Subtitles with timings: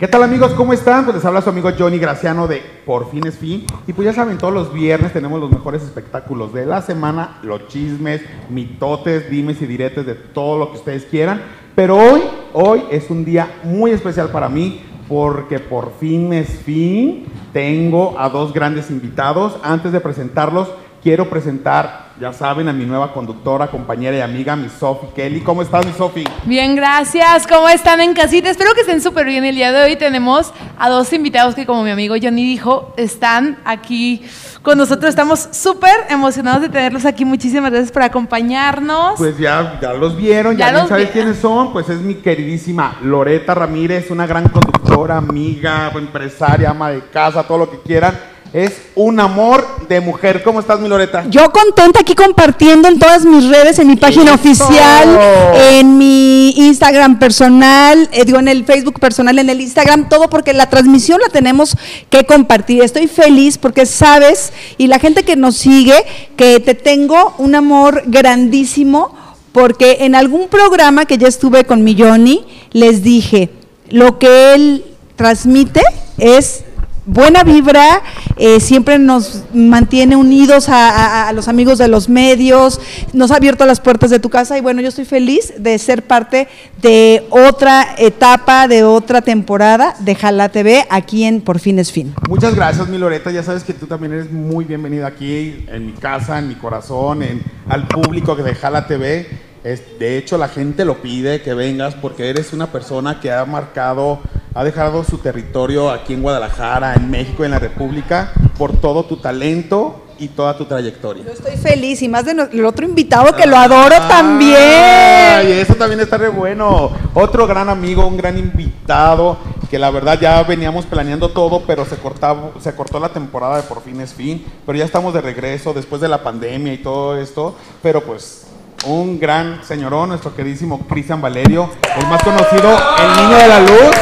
[0.00, 0.52] ¿Qué tal amigos?
[0.54, 1.04] ¿Cómo están?
[1.04, 3.66] Pues les habla su amigo Johnny Graciano de Por fin es fin.
[3.86, 7.68] Y pues ya saben, todos los viernes tenemos los mejores espectáculos de la semana, los
[7.68, 11.42] chismes, mitotes, dimes y diretes de todo lo que ustedes quieran.
[11.74, 12.22] Pero hoy,
[12.54, 17.26] hoy es un día muy especial para mí porque por fin es fin.
[17.52, 19.58] Tengo a dos grandes invitados.
[19.62, 20.70] Antes de presentarlos,
[21.02, 25.40] quiero presentar ya saben, a mi nueva conductora, compañera y amiga, mi Sofi Kelly.
[25.40, 26.24] ¿Cómo estás, mi Sofi?
[26.44, 27.46] Bien, gracias.
[27.46, 28.50] ¿Cómo están en casita?
[28.50, 29.42] Espero que estén súper bien.
[29.42, 33.58] El día de hoy tenemos a dos invitados que, como mi amigo Johnny dijo, están
[33.64, 34.22] aquí
[34.60, 35.08] con nosotros.
[35.08, 37.24] Estamos súper emocionados de tenerlos aquí.
[37.24, 39.14] Muchísimas gracias por acompañarnos.
[39.16, 41.72] Pues ya, ya los vieron, ya, ya saben quiénes son.
[41.72, 47.56] Pues es mi queridísima Loreta Ramírez, una gran conductora, amiga, empresaria, ama de casa, todo
[47.56, 50.42] lo que quieran es un amor de mujer.
[50.42, 51.24] ¿Cómo estás, mi Loreta?
[51.28, 55.18] Yo contenta aquí compartiendo en todas mis redes, en mi página oficial,
[55.54, 60.52] en mi Instagram personal, eh, digo, en el Facebook personal, en el Instagram, todo porque
[60.52, 61.76] la transmisión la tenemos
[62.08, 62.82] que compartir.
[62.82, 66.04] Estoy feliz porque sabes, y la gente que nos sigue,
[66.36, 69.14] que te tengo un amor grandísimo,
[69.52, 73.50] porque en algún programa que ya estuve con mi Johnny, les dije,
[73.88, 74.84] lo que él
[75.16, 75.82] transmite
[76.18, 76.64] es
[77.10, 78.02] buena vibra,
[78.36, 82.80] eh, siempre nos mantiene unidos a, los amigos de los medios,
[83.12, 86.06] nos ha abierto las puertas de tu casa y bueno, yo estoy feliz de ser
[86.06, 86.48] parte
[86.80, 92.14] de otra etapa, de otra temporada de Jala TV aquí en Por Fin es Fin.
[92.28, 95.92] Muchas gracias, mi Loreta, ya sabes que tú también eres muy bienvenida aquí en mi
[95.92, 101.02] casa, en mi corazón, en, al público de Jala TV de hecho, la gente lo
[101.02, 104.20] pide que vengas porque eres una persona que ha marcado,
[104.54, 109.18] ha dejado su territorio aquí en Guadalajara, en México, en la República, por todo tu
[109.18, 111.24] talento y toda tu trayectoria.
[111.24, 115.48] Yo estoy feliz y más del otro invitado que lo adoro también.
[115.48, 116.90] Y eso también está re bueno.
[117.14, 119.38] Otro gran amigo, un gran invitado,
[119.70, 123.62] que la verdad ya veníamos planeando todo, pero se, cortaba, se cortó la temporada de
[123.62, 124.44] Por fin es fin.
[124.64, 127.54] Pero ya estamos de regreso después de la pandemia y todo esto.
[127.82, 128.46] Pero pues
[128.84, 133.96] un gran señorón, nuestro queridísimo Cristian Valerio, el más conocido, el niño de la luz.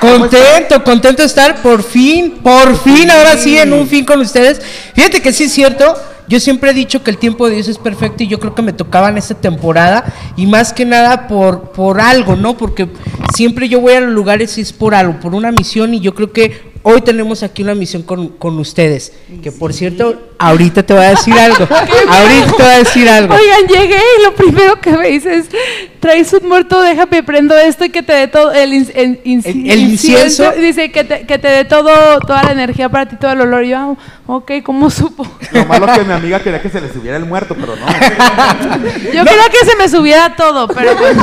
[0.00, 4.62] Contento, contento de estar por fin, por fin, ahora sí, en un fin con ustedes.
[4.94, 5.94] Fíjate que sí es cierto,
[6.26, 8.62] yo siempre he dicho que el tiempo de Dios es perfecto y yo creo que
[8.62, 10.04] me tocaba en esta temporada
[10.36, 12.56] y más que nada por, por algo, ¿no?
[12.56, 12.88] Porque
[13.34, 16.14] siempre yo voy a los lugares y es por algo, por una misión y yo
[16.14, 19.12] creo que hoy tenemos aquí una misión con, ustedes.
[19.42, 21.68] Que por cierto, ahorita te voy a decir algo.
[22.08, 23.34] ahorita te voy a decir algo.
[23.34, 25.46] Oigan, llegué y lo primero que me dices,
[26.00, 30.50] traes un muerto, déjame prendo esto y que te dé todo el, incienso.
[30.52, 33.64] Dice que te, que te dé todo, toda la energía para ti, todo el olor.
[33.64, 33.94] Y yo, ah,
[34.26, 35.26] ok, ¿cómo supo?
[35.52, 37.86] Lo malo es que mi amiga quería que se le subiera el muerto, pero no.
[39.12, 41.16] yo quería que se me subiera todo, pero pues,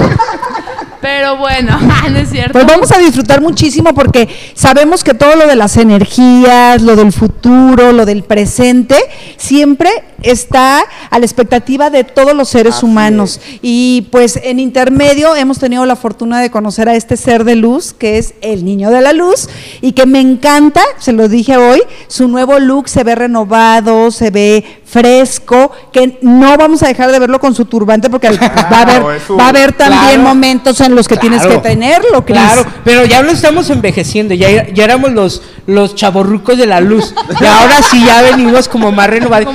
[1.01, 1.79] Pero bueno,
[2.09, 2.53] no es cierto.
[2.53, 7.11] Pues vamos a disfrutar muchísimo porque sabemos que todo lo de las energías, lo del
[7.11, 8.97] futuro, lo del presente,
[9.38, 9.90] siempre
[10.22, 13.39] está a la expectativa de todos los seres humanos.
[13.61, 17.94] Y pues en intermedio hemos tenido la fortuna de conocer a este ser de luz,
[17.94, 19.50] que es el niño de la luz,
[19.81, 24.29] y que me encanta, se lo dije hoy, su nuevo look se ve renovado, se
[24.31, 28.29] ve fresco, que no vamos a dejar de verlo con su turbante porque
[28.72, 32.66] va a haber, va a haber también momentos en los que tienes que tenerlo, Claro,
[32.83, 37.45] pero ya lo estamos envejeciendo, ya, ya éramos los, los chaborrucos de la luz, y
[37.45, 39.53] ahora sí ya venimos como más renovados.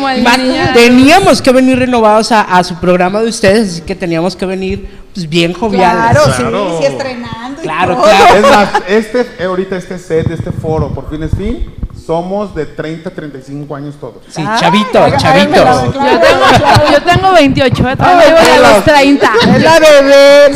[0.74, 5.28] Teníamos que venir renovados a, su programa de ustedes, así que teníamos que venir pues,
[5.28, 6.22] bien joviales.
[6.22, 7.62] Claro, sí, sí, estrenando.
[7.62, 8.34] Claro, claro.
[8.34, 11.66] Es más, este, ahorita este set, este foro, por fin es fin,
[12.06, 14.22] somos de 30 a 35 años todos.
[14.28, 15.94] Sí, chavitos, chavitos.
[15.94, 17.96] Yo tengo, 28, ¿eh?
[17.98, 19.32] Ay, voy a los 30.
[19.54, 20.54] Es la bebé,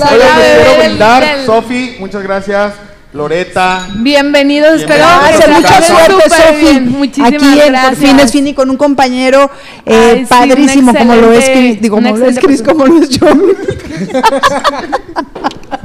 [0.98, 1.46] la bebé.
[1.46, 2.72] Sofi, muchas gracias.
[3.16, 3.88] Loreta.
[3.94, 6.80] Bienvenidos, espero gracias, mucha suerte, Sofi.
[6.80, 9.50] Muchísimas Aquí en Por fin es fin y con un compañero
[9.86, 13.26] eh, padrísimo, como lo es, digo, como lo es Cris, como lo es yo.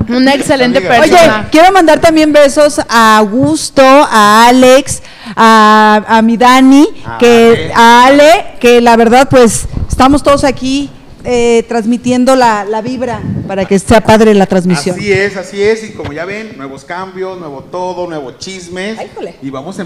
[0.10, 1.04] Una excelente persona.
[1.04, 5.02] Oye, quiero mandar también besos a Augusto, a Alex,
[5.38, 6.86] a, a mi Dani,
[7.18, 10.90] que, a Ale, que la verdad, pues estamos todos aquí
[11.24, 14.96] eh, transmitiendo la, la, vibra para que sea padre la transmisión.
[14.96, 15.84] Así es, así es.
[15.84, 18.98] Y como ya ven, nuevos cambios, nuevo todo, nuevo chismes.
[19.42, 19.86] Y vamos a.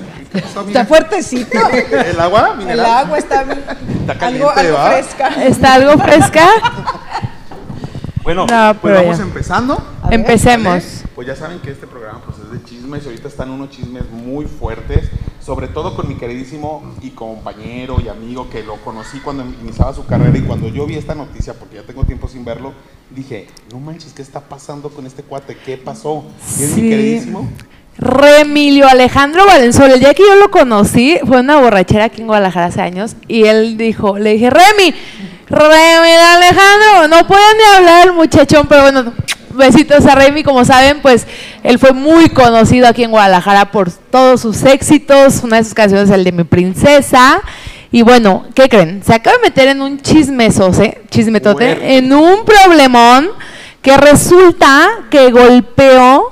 [0.67, 1.57] está fuertecito.
[1.71, 2.59] ¿El agua?
[2.61, 5.43] El agua está, está algo, algo fresca.
[5.43, 6.47] Está algo fresca.
[8.21, 8.45] Bueno,
[8.79, 9.83] pues vamos empezando.
[10.11, 11.03] Empecemos.
[11.15, 14.03] Pues ya saben que este programa pues, es de chismes y ahorita están unos chismes
[14.11, 15.09] muy fuertes,
[15.39, 20.05] sobre todo con mi queridísimo y compañero y amigo que lo conocí cuando iniciaba su
[20.05, 22.73] carrera y cuando yo vi esta noticia, porque ya tengo tiempo sin verlo,
[23.09, 25.57] dije, no manches, ¿qué está pasando con este cuate?
[25.65, 26.25] ¿Qué pasó?
[26.59, 27.49] ¿Y es mi queridísimo?
[27.97, 32.65] Remilio Alejandro Valenzuela, el día que yo lo conocí, fue una borrachera aquí en Guadalajara
[32.65, 34.93] hace años, y él dijo, le dije, Remy,
[35.47, 39.13] Remy Alejandro, no puede ni hablar el muchachón, pero bueno,
[39.53, 41.25] besitos a Remy, como saben, pues
[41.63, 46.09] él fue muy conocido aquí en Guadalajara por todos sus éxitos, una de sus canciones
[46.09, 47.41] es el de Mi Princesa,
[47.91, 49.01] y bueno, ¿qué creen?
[49.03, 53.29] Se acaba de meter en un chismesote, chismetote, en un problemón
[53.81, 56.29] que resulta que golpeó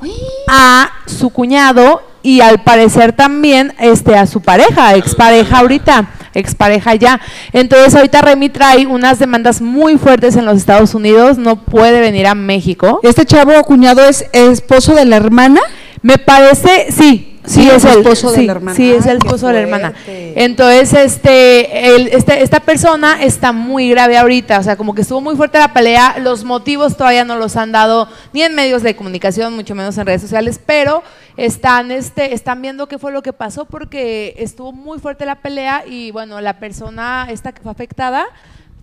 [0.49, 7.21] a su cuñado y al parecer también este a su pareja, expareja ahorita, expareja ya.
[7.51, 12.25] Entonces ahorita Remy trae unas demandas muy fuertes en los Estados Unidos, no puede venir
[12.25, 12.99] a México.
[13.03, 15.61] Este chavo cuñado es esposo de la hermana.
[16.01, 18.75] Me parece, sí, sí, es el esposo de sí, la hermana.
[18.75, 19.93] Sí, es el esposo de la hermana.
[20.07, 25.21] Entonces, este, el- este, esta persona está muy grave ahorita, o sea, como que estuvo
[25.21, 26.15] muy fuerte la pelea.
[26.19, 30.05] Los motivos todavía no los han dado ni en medios de comunicación, mucho menos en
[30.05, 31.03] redes sociales, pero
[31.37, 35.83] están, este, están viendo qué fue lo que pasó porque estuvo muy fuerte la pelea
[35.87, 38.25] y bueno, la persona esta que fue afectada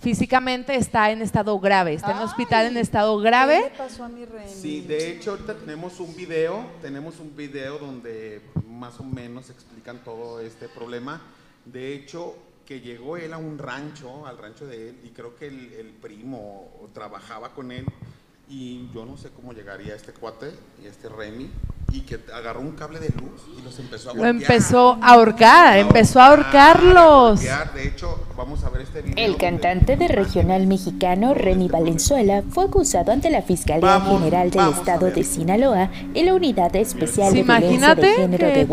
[0.01, 3.71] físicamente está en estado grave, está en el hospital en estado grave.
[3.77, 4.49] pasó a mi rey?
[4.49, 9.99] Sí, de hecho ahorita tenemos un video, tenemos un video donde más o menos explican
[10.03, 11.21] todo este problema.
[11.65, 15.49] De hecho, que llegó él a un rancho, al rancho de él, y creo que
[15.49, 17.85] el, el primo trabajaba con él,
[18.49, 21.51] y yo no sé cómo llegaría este cuate, y este Remy,
[21.93, 24.43] y que agarró un cable de luz y los empezó a Lo golpear.
[24.43, 27.41] empezó a ahorcar, empezó a ahorcarlos.
[27.41, 27.73] golpear.
[27.75, 29.25] De hecho, vamos a ver este video.
[29.27, 34.69] El cantante de regional mexicano Remy Valenzuela fue acusado ante la Fiscalía Vamos, General del
[34.71, 38.65] Estado de Sinaloa y la Unidad Especial Sí, de Violencia de Género de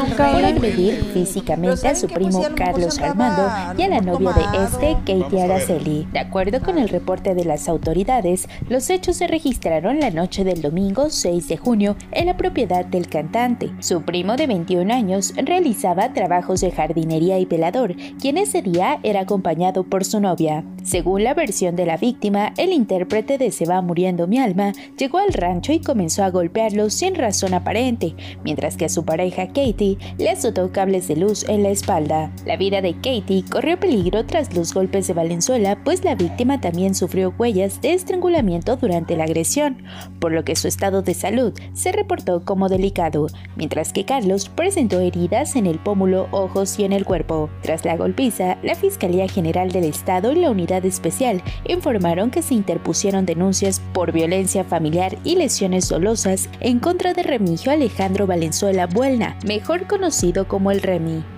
[0.00, 2.06] un por agredir físicamente a ¿saben su?
[2.08, 3.48] Pues primo lo Carlos Armando
[3.78, 5.42] y a lo la novia de este, Katie.
[5.42, 6.08] Araceli.
[6.12, 10.62] De acuerdo con el reporte de las autoridades, los hechos se registraron la noche del
[10.62, 13.70] domingo 6 de junio en la propiedad del cantante.
[13.80, 19.20] Su primo de 21 años realizaba trabajos de jardinería y velador, quien ese día era
[19.20, 20.64] acompañado por su novia.
[20.82, 25.18] Según la versión de la víctima, el intérprete de Se va muriendo mi alma llegó
[25.18, 29.98] al rancho y comenzó a golpearlo sin razón aparente, mientras que a su pareja Katie
[30.16, 32.32] le azotó cables de luz en la espalda.
[32.46, 36.94] La vida de Katie corrió peligro tras los golpes de Valenzuela, pues la víctima también
[36.94, 39.82] sufrió huellas de estrangulamiento durante la agresión,
[40.20, 43.26] por lo que su estado de salud se reportó como delicado,
[43.56, 47.50] mientras que Carlos presentó heridas en el pómulo, ojos y en el cuerpo.
[47.60, 52.54] Tras la golpiza, la Fiscalía General del Estado y la Unidad Especial informaron que se
[52.54, 59.36] interpusieron denuncias por violencia familiar y lesiones dolosas en contra de Remigio Alejandro Valenzuela Buelna,
[59.44, 61.35] mejor conocido como el Remy.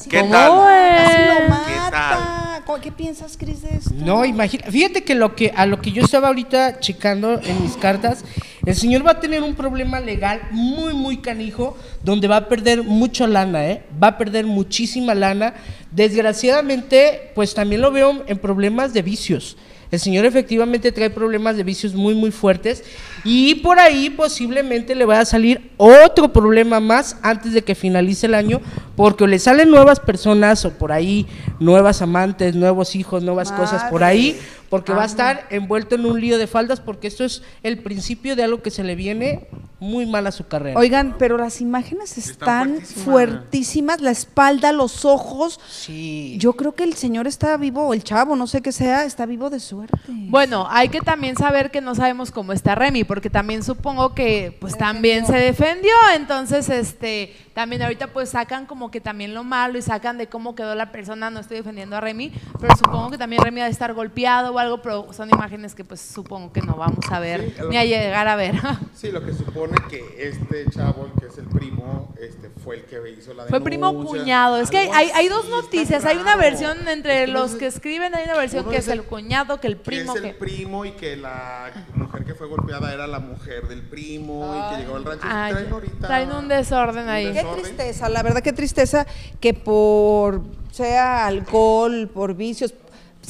[0.00, 0.50] Casi ¿Qué lo- tal?
[0.96, 2.62] Casi lo ¿Qué mata.
[2.64, 3.90] ¿Cómo- ¿Qué piensas, Cris, de esto?
[3.96, 7.76] No, imagina, fíjate que lo que a lo que yo estaba ahorita checando en mis
[7.76, 8.24] cartas,
[8.64, 12.82] el señor va a tener un problema legal muy muy canijo donde va a perder
[12.84, 13.82] mucho lana, ¿eh?
[14.02, 15.54] Va a perder muchísima lana.
[15.90, 19.56] Desgraciadamente, pues también lo veo en problemas de vicios.
[19.90, 22.84] El señor efectivamente trae problemas de vicios muy muy fuertes
[23.24, 28.26] y por ahí posiblemente le vaya a salir otro problema más antes de que finalice
[28.26, 28.60] el año
[28.96, 31.26] porque o le salen nuevas personas o por ahí
[31.58, 34.38] nuevas amantes, nuevos hijos, nuevas cosas por ahí
[34.68, 38.36] porque va a estar envuelto en un lío de faldas porque esto es el principio
[38.36, 39.48] de algo que se le viene
[39.80, 40.78] muy mal a su carrera.
[40.78, 43.04] Oigan, pero las imágenes están fuertísimas.
[43.04, 45.58] fuertísimas, la espalda, los ojos.
[45.68, 46.36] Sí.
[46.38, 49.26] Yo creo que el señor está vivo, o el chavo, no sé qué sea, está
[49.26, 49.96] vivo de suerte.
[50.06, 54.56] Bueno, hay que también saber que no sabemos cómo está Remy, porque también supongo que
[54.60, 59.76] pues también se defendió, entonces este también ahorita pues sacan como que también lo malo
[59.78, 63.18] y sacan de cómo quedó la persona, no estoy defendiendo a Remy, pero supongo que
[63.18, 66.62] también Remy va a estar golpeado o algo, pero son imágenes que pues supongo que
[66.62, 68.54] no vamos a ver Sí, ni a llegar a ver.
[68.94, 72.84] Sí, lo que supone que este chavo, el que es el primo, este fue el
[72.84, 74.20] que hizo la Fue primo denuncia.
[74.20, 74.56] cuñado.
[74.60, 76.04] Es que hay, hay, dos noticias.
[76.04, 79.04] Hay una versión entre los que es- escriben, hay una versión que es el el-
[79.04, 80.12] cuñado, que el primo.
[80.12, 80.28] que es que...
[80.30, 84.74] el primo y que la mujer que fue golpeada era la mujer del primo y
[84.76, 85.26] que llegó al rancho.
[85.28, 87.26] Ay, traen ahorita traen un desorden ahí.
[87.28, 89.06] un Qué tristeza, la verdad qué tristeza
[89.40, 92.74] que por sea alcohol, por vicios,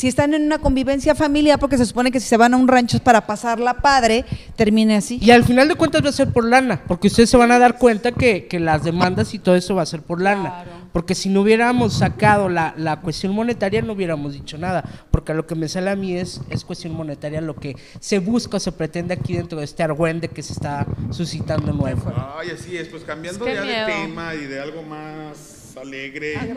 [0.00, 2.68] si están en una convivencia familiar, porque se supone que si se van a un
[2.68, 4.24] rancho es para pasarla padre,
[4.56, 5.18] termine así.
[5.20, 7.58] Y al final de cuentas va a ser por lana, porque ustedes se van a
[7.58, 10.64] dar cuenta que, que las demandas y todo eso va a ser por lana.
[10.94, 14.82] Porque si no hubiéramos sacado la, la cuestión monetaria, no hubiéramos dicho nada.
[15.10, 18.56] Porque lo que me sale a mí es, es cuestión monetaria, lo que se busca
[18.56, 22.10] o se pretende aquí dentro de este argüende que se está suscitando nuevo.
[22.38, 23.86] Ay, así es, pues cambiando ya miedo.
[23.86, 26.54] de tema y de algo más alegre,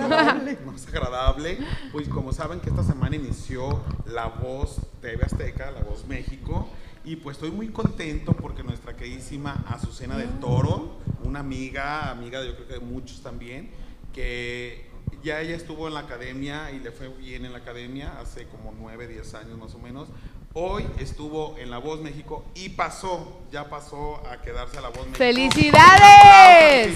[0.65, 1.57] más agradable,
[1.91, 6.69] pues como saben que esta semana inició La Voz TV Azteca, La Voz México,
[7.05, 12.47] Y pues estoy muy contento porque nuestra queridísima Azucena del Toro, una amiga, amiga de
[12.47, 13.71] yo creo que de muchos también,
[14.13, 14.89] que
[15.21, 18.73] ya ella estuvo en la academia y le fue bien en la academia hace como
[18.77, 20.07] 9, 10 años más o menos.
[20.55, 24.99] Hoy estuvo en La Voz México y pasó, ya pasó a quedarse a La Voz
[25.07, 25.17] México.
[25.17, 26.95] ¡Felicidades!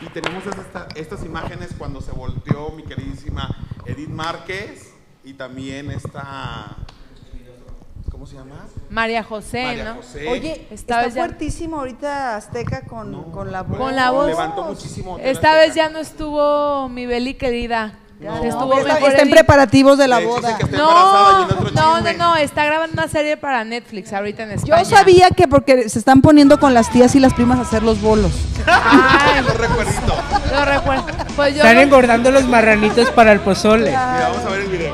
[0.00, 3.54] Y tenemos esta- estas imágenes cuando se volteó mi queridísima
[3.84, 6.76] Edith Márquez y también esta,
[8.10, 8.66] ¿cómo se llama?
[8.88, 9.94] María José, María ¿no?
[9.96, 10.26] José.
[10.30, 13.76] Oye, Esta está vez ya- fuertísimo ahorita Azteca con, con la voz.
[13.78, 14.28] Con la voz.
[14.28, 15.18] Levantó muchísimo.
[15.20, 17.98] Esta vez ya no estuvo mi Beli querida.
[18.20, 18.44] No.
[18.44, 20.58] Estuvo está, mejor está en preparativos de la boda.
[20.58, 24.82] que No, no, no, está grabando una serie para Netflix ahorita en España.
[24.82, 27.82] Yo sabía que porque se están poniendo con las tías y las primas a hacer
[27.82, 28.32] los bolos.
[28.66, 30.14] Ay, Los recuerditos.
[31.36, 33.86] Pues yo Están no- engordando los marranitos para el pozole.
[33.86, 34.89] Mira, vamos a ver el video.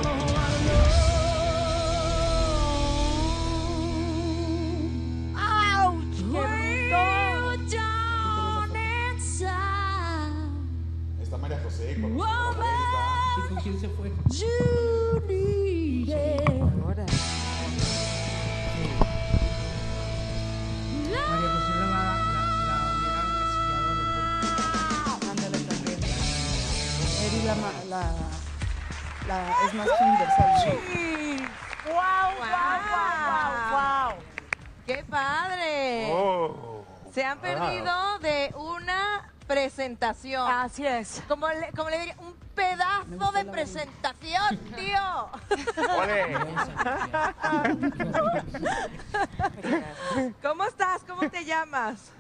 [40.12, 40.50] Presentación.
[40.50, 41.22] Así es.
[41.28, 45.28] Como le, como le diría, un pedazo de presentación, tío.
[50.42, 51.02] ¿Cómo estás?
[51.06, 52.10] ¿Cómo te llamas?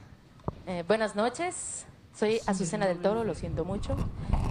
[0.66, 1.86] Eh, buenas noches.
[2.14, 3.96] Soy Azucena del Toro, lo siento mucho.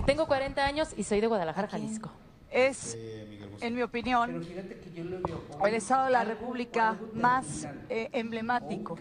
[0.06, 2.12] Tengo 40 años y soy de Guadalajara, Jalisco.
[2.56, 2.98] Es,
[3.60, 4.48] en mi opinión,
[5.66, 8.98] el Estado de la República más eh, emblemático.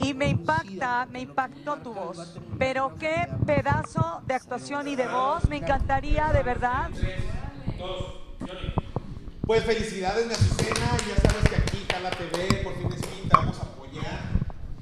[0.00, 2.38] Y me impacta, me impactó tu voz.
[2.58, 5.48] Pero qué pedazo de actuación y de voz.
[5.48, 6.90] Me encantaría, de verdad.
[9.40, 10.96] Pues felicidades, mi Azucena.
[11.08, 14.20] Ya sabes que aquí Cala TV, por fin es fin, te vamos a apoyar.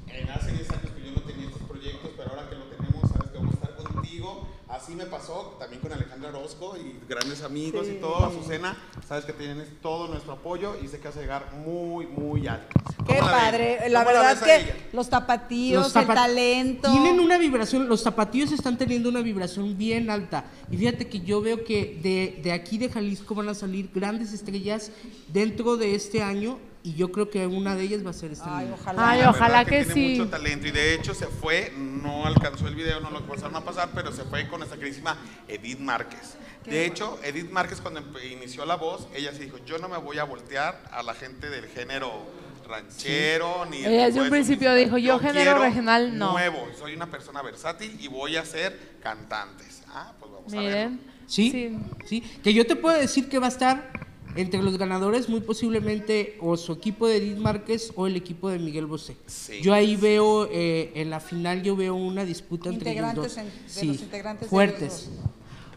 [0.07, 3.09] En hace 10 años que yo no tenía estos proyectos, pero ahora que lo tenemos,
[3.09, 4.49] sabes que vamos a estar contigo.
[4.87, 8.23] Así me pasó también con Alejandra Orozco y grandes amigos y todo.
[8.23, 12.47] Azucena, sabes que tienes todo nuestro apoyo y sé que vas a llegar muy, muy
[12.47, 12.69] alto.
[13.05, 13.89] Qué ¿Cómo la padre.
[13.89, 16.89] La ¿Cómo verdad ves a que los tapatíos, Los el talento.
[16.89, 20.45] Tienen una vibración, los zapatillos están teniendo una vibración bien alta.
[20.71, 24.31] Y fíjate que yo veo que de, de aquí de Jalisco van a salir grandes
[24.31, 24.91] estrellas
[25.27, 26.59] dentro de este año.
[26.87, 29.59] Y yo creo que una de ellas va a ser esta Ay, ojalá.
[29.59, 30.19] Ay, que tiene sí.
[30.19, 33.61] mucho talento y de hecho se fue, no alcanzó el video, no lo pasaron a
[33.61, 35.17] pasar, pero se fue con nuestra queridísima
[35.49, 36.37] Edith Márquez.
[36.63, 40.19] De hecho, Edith Márquez cuando inició la voz, ella se dijo, yo no me voy
[40.19, 42.23] a voltear a la gente del género
[42.65, 46.31] ranchero ni el Ella desde un principio dijo, yo género regional, no".
[46.31, 49.83] Nuevo, soy una persona versátil y voy a ser cantantes.
[49.89, 50.91] Ah, pues vamos a ver.
[51.25, 51.77] ¿Sí?
[52.05, 52.21] ¿Sí?
[52.41, 54.06] Que yo te puedo decir que va a estar
[54.37, 58.59] entre los ganadores muy posiblemente o su equipo de Edith Márquez o el equipo de
[58.59, 59.17] Miguel Bosé.
[59.25, 59.61] Sí.
[59.61, 63.43] Yo ahí veo, eh, en la final yo veo una disputa entre ellos Integrantes dos.
[63.43, 65.09] en- de sí, los integrantes de fuertes.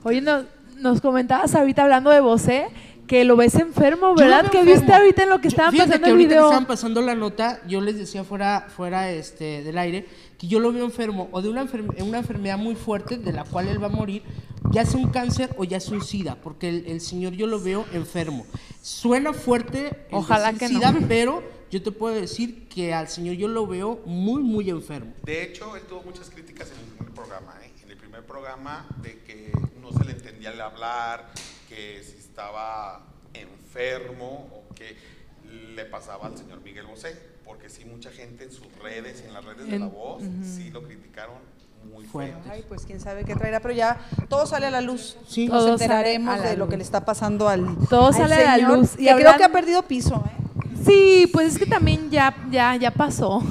[0.04, 0.44] Oye, no-
[0.78, 2.68] nos comentabas ahorita hablando de Bosé
[3.06, 4.50] que lo ves enfermo, ¿verdad?
[4.50, 4.80] Que enfermo.
[4.80, 6.44] viste ahorita en lo que Yo- estaban pasando que el ahorita que video.
[6.46, 10.06] estaban pasando la nota, yo les decía fuera, fuera este, del aire
[10.40, 13.44] que yo lo veo enfermo o de una, enferme- una enfermedad muy fuerte de la
[13.44, 14.22] cual él va a morir,
[14.72, 17.60] ya sea un cáncer o ya sea un SIDA, porque el, el señor yo lo
[17.60, 18.46] veo enfermo.
[18.80, 20.78] Suena fuerte, el Ojalá que no.
[20.80, 25.12] SIDA, pero yo te puedo decir que al señor yo lo veo muy, muy enfermo.
[25.24, 27.70] De hecho, él tuvo muchas críticas en el primer programa, ¿eh?
[27.84, 31.30] En el primer programa de que no se le entendía el hablar,
[31.68, 33.04] que si estaba
[33.34, 34.96] enfermo o que
[35.74, 37.14] le pasaba al señor Miguel Bosé,
[37.50, 40.70] porque sí mucha gente en sus redes y en las redes de la voz sí
[40.70, 41.34] lo criticaron
[41.92, 42.48] muy Fuerte.
[42.48, 45.16] Ay, pues quién sabe qué traerá, pero ya todo sale a la luz.
[45.26, 45.48] Sí.
[45.48, 48.54] Nos Todo enteraremos de lo que le está pasando al Todo al sale a la
[48.54, 48.92] señor, luz.
[48.94, 50.76] Y que hablan- creo que ha perdido piso, ¿eh?
[50.86, 53.42] Sí, pues es que también ya, ya, ya pasó.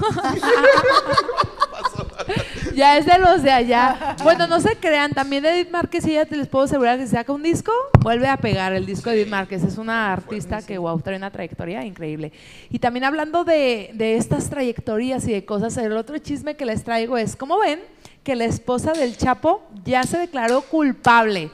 [2.76, 4.16] ya es de los de allá.
[4.24, 7.32] Bueno, no se crean, también Edith Márquez, ella te les puedo asegurar que si saca
[7.32, 9.64] un disco, vuelve a pegar el disco de Edith Márquez.
[9.64, 12.32] Es una artista que, wow, trae una trayectoria increíble.
[12.70, 16.84] Y también hablando de, de estas trayectorias y de cosas, el otro chisme que les
[16.84, 17.80] traigo es, ¿cómo ven?
[18.24, 21.52] Que la esposa del Chapo ya se declaró culpable.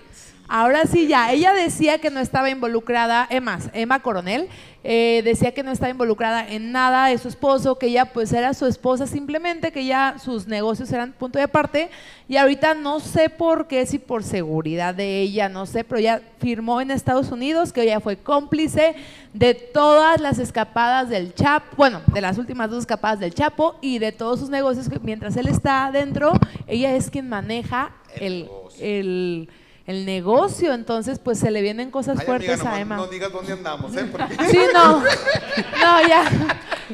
[0.48, 1.32] Ahora sí, ya.
[1.32, 4.48] Ella decía que no estaba involucrada, Emma, Emma Coronel,
[4.84, 8.54] eh, decía que no estaba involucrada en nada de su esposo, que ella pues era
[8.54, 11.90] su esposa simplemente, que ya sus negocios eran punto de aparte.
[12.28, 16.22] Y ahorita no sé por qué, si por seguridad de ella, no sé, pero ella
[16.40, 18.96] firmó en Estados Unidos que ella fue cómplice
[19.34, 23.98] de todas las escapadas del Chapo, bueno, de las últimas dos escapadas del Chapo y
[23.98, 26.34] de todos sus negocios, que mientras él está adentro,
[26.68, 28.48] ella es quien maneja el,
[28.80, 29.50] el
[29.88, 32.96] el negocio, entonces pues se le vienen cosas Ay, fuertes amiga, a Emma.
[32.98, 34.06] No digas dónde andamos, ¿eh?
[34.12, 36.32] Porque Sí, no, no, ya.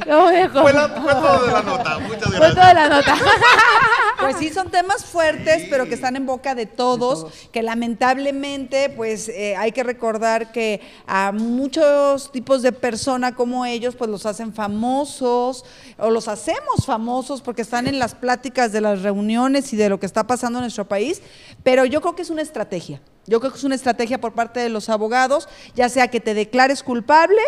[0.06, 0.62] Lo dejo.
[0.62, 2.00] fue, la- fue todo de la nota.
[2.00, 2.54] Muchas Fue gracias.
[2.56, 3.16] toda la nota.
[4.22, 5.68] Pues sí, son temas fuertes, Sí.
[5.72, 10.80] pero que están en boca de todos, que lamentablemente, pues eh, hay que recordar que
[11.08, 15.66] a muchos tipos de personas como ellos, pues los hacen famosos
[15.98, 20.00] o los hacemos famosos porque están en las pláticas de las reuniones y de lo
[20.00, 21.20] que está pasando en nuestro país,
[21.64, 22.81] pero yo creo que es una estrategia.
[23.28, 26.34] Yo creo que es una estrategia por parte de los abogados, ya sea que te
[26.34, 27.42] declares culpable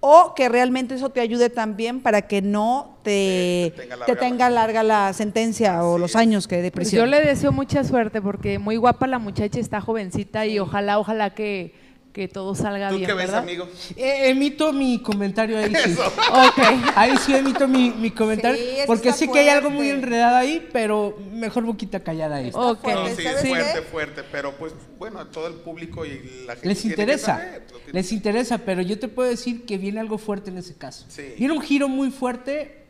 [0.00, 4.20] o que realmente eso te ayude también para que no te, Te tenga te larga
[4.20, 7.06] tenga larga la sentencia o los años que de Pues prisión.
[7.06, 11.30] yo le deseo mucha suerte porque muy guapa la muchacha, está jovencita y ojalá, ojalá
[11.30, 11.72] que,
[12.14, 13.42] que todo salga ¿Tú bien, qué ves, ¿verdad?
[13.42, 13.68] amigo?
[13.96, 15.74] Eh, emito mi comentario ahí.
[15.74, 15.94] Sí.
[16.30, 16.58] Ok.
[16.94, 18.56] Ahí sí emito mi, mi comentario.
[18.56, 20.06] Sí, porque está sí que hay algo muy fuerte.
[20.06, 22.50] enredado ahí, pero mejor boquita callada ahí.
[22.54, 22.86] Ok.
[22.86, 23.82] No, sí, es ¿sabes fuerte, qué?
[23.82, 27.26] fuerte, pero pues bueno, a todo el público y la gente Les tiene que interesa,
[27.26, 30.58] saber, lo tiene- les interesa, pero yo te puedo decir que viene algo fuerte en
[30.58, 31.06] ese caso.
[31.08, 31.34] Sí.
[31.36, 32.83] Viene un giro muy fuerte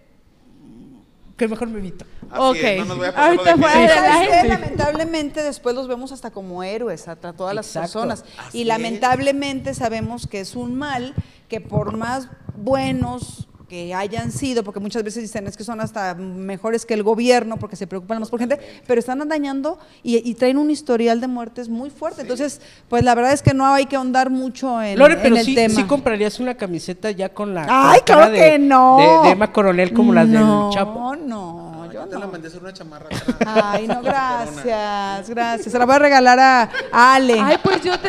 [1.37, 2.05] que mejor me evito.
[2.31, 2.57] Así Ok.
[2.63, 4.45] es, no nos vaya a pasar Ahorita fuera.
[4.45, 7.87] Lamentablemente después los vemos hasta como héroes a, a todas las Exacto.
[8.01, 8.25] personas.
[8.39, 8.67] Así y es.
[8.69, 11.15] lamentablemente sabemos que es un mal
[11.49, 16.15] que por más buenos que hayan sido, porque muchas veces dicen es que son hasta
[16.15, 20.35] mejores que el gobierno porque se preocupan más por gente, pero están dañando y, y
[20.35, 22.23] traen un historial de muertes muy fuerte.
[22.23, 25.37] Entonces, pues la verdad es que no hay que ahondar mucho en, Lore, en pero
[25.37, 25.75] el sí, tema.
[25.75, 28.97] sí comprarías una camiseta ya con la, con Ay, la claro de, que no.
[29.23, 31.17] de, de Emma Coronel como las no, del Chapo.
[31.17, 32.33] No, Ah, yo te la no.
[32.33, 33.09] mandé a hacer una chamarra.
[33.47, 34.03] Ay, no,
[34.55, 35.73] gracias, gracias.
[35.73, 37.39] Se la voy a regalar a a Ale.
[37.41, 38.09] Ay, pues yo te,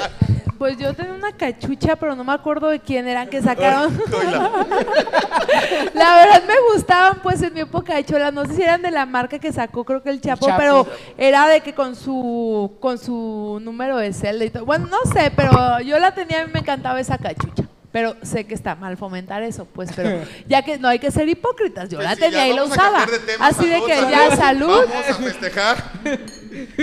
[0.58, 3.98] pues yo tenía una cachucha, pero no me acuerdo de quién eran que sacaron.
[5.94, 8.92] La verdad me gustaban, pues en mi época de chola, no sé si eran de
[8.92, 10.58] la marca que sacó, creo que el Chapo, Chapo.
[10.58, 14.66] pero era de que con su con su número de celda y todo.
[14.66, 17.65] Bueno, no sé, pero yo la tenía y me encantaba esa cachucha.
[17.96, 21.30] Pero sé que está mal fomentar eso, pues, pero ya que no hay que ser
[21.30, 22.98] hipócritas, yo Pues la sí, tenía y la usaba.
[23.00, 23.48] cambiar de tema.
[23.48, 24.68] Así de que ya salud.
[24.90, 25.92] Vamos a festejar.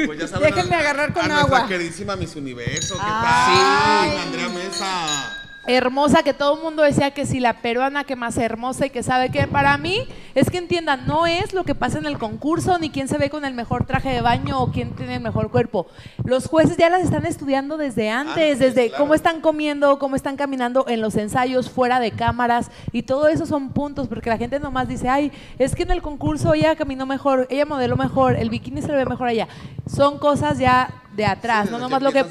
[0.07, 1.69] Pues ya saben, Déjenme a- agarrar con a nuestra agua.
[1.69, 2.95] queridísima Miss Universo.
[2.95, 4.11] ¿Qué Ay.
[4.11, 4.19] tal?
[4.27, 5.42] Andrea Mesa.
[5.67, 9.03] Hermosa que todo el mundo decía que si la peruana que más hermosa y que
[9.03, 12.79] sabe que para mí es que entiendan, no es lo que pasa en el concurso
[12.79, 15.51] ni quién se ve con el mejor traje de baño o quién tiene el mejor
[15.51, 15.87] cuerpo.
[16.25, 19.05] Los jueces ya las están estudiando desde antes, Antes, desde claro.
[19.05, 23.47] cómo están comiendo, cómo están caminando en los ensayos, fuera de cámaras y todo eso
[23.47, 27.07] son puntos porque la gente nomás dice, ay, es que en el concurso ella caminó
[27.07, 29.49] mejor, ella modeló mejor, el bikini se le ve mejor allá.
[29.87, 32.25] Son cosas ya de atrás, Sí, no nomás lo que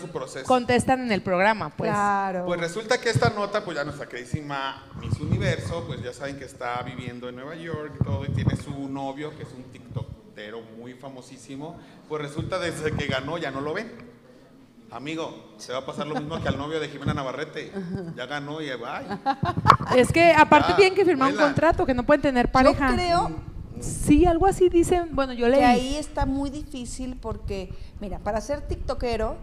[0.46, 1.92] contestan en el programa, pues.
[1.92, 2.46] Claro.
[2.46, 6.46] Pues resulta que esta nota, pues ya nuestra queridísima Miss Universo, pues ya saben que
[6.46, 10.62] está viviendo en Nueva York y todo, y tiene su novio, que es un tiktokero
[10.78, 11.80] muy famosísimo.
[12.10, 13.92] Pues resulta desde que ganó ya no lo ven.
[14.92, 17.72] Amigo, se va a pasar lo mismo que al novio de Jimena Navarrete.
[18.18, 19.18] Ya ganó y bye.
[19.96, 22.90] Es que aparte Ya, tienen que firmar un contrato, que no pueden tener pareja.
[22.90, 23.51] Yo creo
[23.82, 25.60] Sí, algo así dicen, bueno, yo leí.
[25.60, 29.36] que ahí está muy difícil porque, mira, para ser tiktokero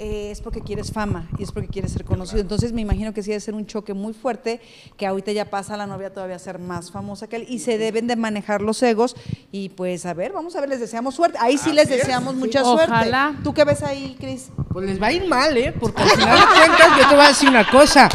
[0.00, 2.40] eh, es porque quieres fama y es porque quieres ser conocido.
[2.40, 4.60] Entonces me imagino que sí debe ser un choque muy fuerte,
[4.96, 7.78] que ahorita ya pasa la novia todavía a ser más famosa que él y se
[7.78, 9.14] deben de manejar los egos
[9.52, 11.38] y pues a ver, vamos a ver, les deseamos suerte.
[11.40, 11.98] Ahí sí Así les es.
[11.98, 13.26] deseamos mucha Ojalá.
[13.28, 13.42] suerte.
[13.44, 14.48] ¿Tú qué ves ahí, Cris?
[14.72, 15.72] Pues les va a ir mal, ¿eh?
[15.78, 18.08] Porque al final de cuentas yo te voy a decir una cosa.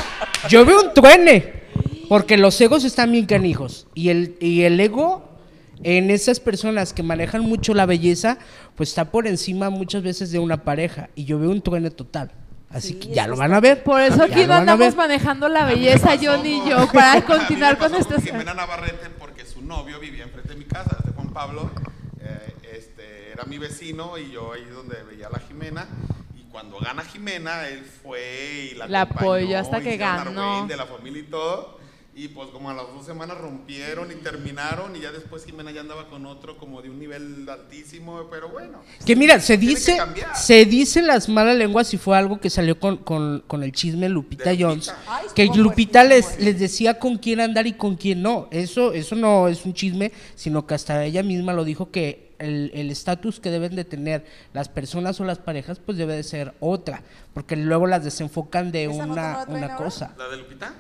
[0.50, 1.60] Yo veo un truene.
[2.10, 3.86] Porque los egos están bien canijos.
[3.94, 5.29] Y el, y el ego
[5.84, 8.38] en esas personas que manejan mucho la belleza,
[8.76, 11.10] pues está por encima muchas veces de una pareja.
[11.16, 12.32] Y yo veo un truene total.
[12.70, 13.84] Así que ya lo van a ver.
[13.84, 17.22] Por eso aquí no andamos manejando la A mí me belleza, ni con- yo, para
[17.26, 18.22] continuar con este...
[18.22, 21.72] Jimena Navarrete porque su novio vivía enfrente de mi casa, de Juan Pablo.
[22.22, 25.88] eh, este, era mi vecino y yo ahí donde veía a la Jimena.
[26.38, 30.68] Y cuando gana Jimena, él fue y la, La apoyó hasta que ganó.
[30.68, 31.79] De la familia y todo.
[32.16, 35.82] Y pues como a las dos semanas rompieron y terminaron y ya después Jimena ya
[35.82, 38.80] andaba con otro como de un nivel altísimo, pero bueno.
[39.06, 39.98] Que mira, se dice,
[40.36, 44.10] se dicen las malas lenguas y fue algo que salió con, con- con el chisme
[44.10, 44.52] Lupita.
[44.60, 48.48] Jones, Ay, que Lupita les, les decía con quién andar y con quién no.
[48.52, 52.90] Eso, eso no es un chisme, sino que hasta ella misma lo dijo que el
[52.90, 57.04] estatus que deben de tener las personas o las parejas, pues debe de ser otra,
[57.34, 60.16] porque luego las desenfocan de ¿Esa no te una, una cosa.
[60.18, 60.74] ¿La de Lupita?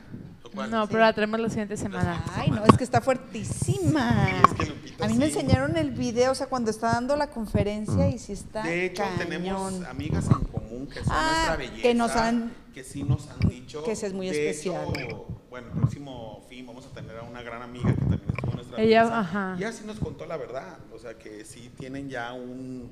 [0.53, 2.23] No, pero la tenemos la siguiente semana.
[2.35, 4.27] Ay, no, es que está fuertísima.
[4.27, 7.15] Sí, es que Lupita a mí me enseñaron el video, o sea, cuando está dando
[7.15, 9.17] la conferencia y sí está De hecho, cañón.
[9.19, 11.81] tenemos amigas en común que son Ah, nuestra belleza.
[11.81, 13.83] que nos han- que sí nos han dicho.
[13.83, 14.87] que ese es muy de especial.
[14.97, 18.49] hecho, bueno, el próximo fin vamos a tener a una gran amiga que también estuvo
[18.51, 19.19] en nuestra Ella, belleza.
[19.19, 19.55] ajá.
[19.59, 20.77] Y así nos contó la verdad.
[20.93, 22.91] O sea, que sí tienen ya un.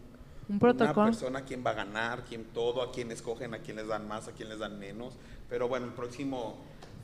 [0.50, 1.02] Un protocolo.
[1.08, 3.88] Una persona a quién va a ganar, quién todo, a quién escogen, a quién les
[3.88, 5.14] dan más, a quién les dan menos.
[5.50, 6.56] Pero bueno, el próximo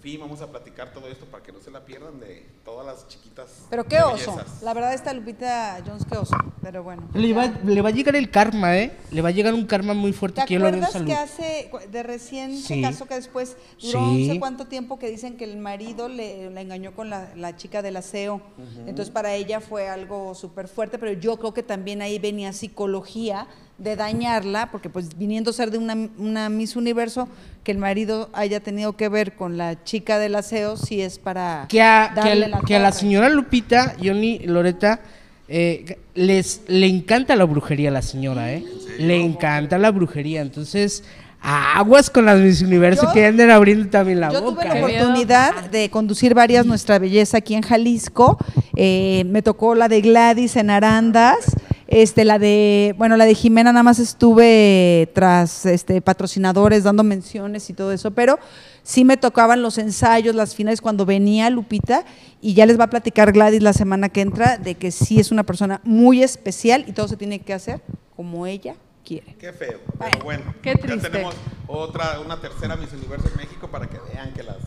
[0.04, 3.08] fin vamos a platicar todo esto para que no se la pierdan de todas las
[3.08, 3.50] chiquitas.
[3.70, 4.36] Pero qué oso.
[4.36, 4.62] bellezas.
[4.62, 6.36] La verdad, esta Lupita Jones, qué oso.
[6.62, 7.08] Pero bueno.
[7.14, 8.92] Le va, le va a llegar el karma, ¿eh?
[9.12, 11.08] Le va a llegar un karma muy fuerte ¿Te que lo acuerdas salud.
[11.08, 12.82] que hace, de recién se Sí.
[12.82, 14.28] casó que después duró Sí.
[14.28, 17.56] no sé cuánto tiempo que dicen que el marido le, la engañó con la, la
[17.56, 18.42] chica del aseo?
[18.86, 23.48] Entonces para ella fue algo súper fuerte, pero yo creo que también ahí venía psicología
[23.78, 27.28] de dañarla, porque pues viniendo a ser de una, una Miss Universo,
[27.64, 31.66] que el marido haya tenido que ver con la chica del aseo, sí es para
[31.70, 35.00] que a, que darle a- la que a la señora Lupita, Johnny, Loreta,
[35.48, 38.64] eh, les le encanta la brujería a la señora, ¿eh?
[39.00, 40.42] Le encanta la brujería.
[40.42, 41.04] Entonces,
[41.42, 44.62] aguas con las Miss Universo Yo- que anden abriendo también la Yo boca.
[44.70, 48.38] tuve la oportunidad de conducir varias Nuestra Belleza aquí en Jalisco.
[48.76, 51.56] Eh, me tocó la de Gladys en Arandas.
[51.96, 57.70] Este, la de, bueno, la de Jimena nada más estuve tras este, patrocinadores dando menciones
[57.70, 58.40] y todo eso, pero
[58.82, 62.04] sí me tocaban los ensayos, las finales cuando venía Lupita
[62.42, 65.32] y ya les va a platicar Gladys la semana que entra de que sí es
[65.32, 67.82] una persona muy especial y todo se tiene que hacer
[68.16, 68.76] como ella
[69.06, 69.36] quiere.
[69.40, 70.44] Qué feo, Bueno, pero bueno.
[70.64, 71.10] qué Ya triste.
[71.12, 71.36] tenemos
[71.68, 74.58] otra, una tercera Miss Universo en México para que vean que las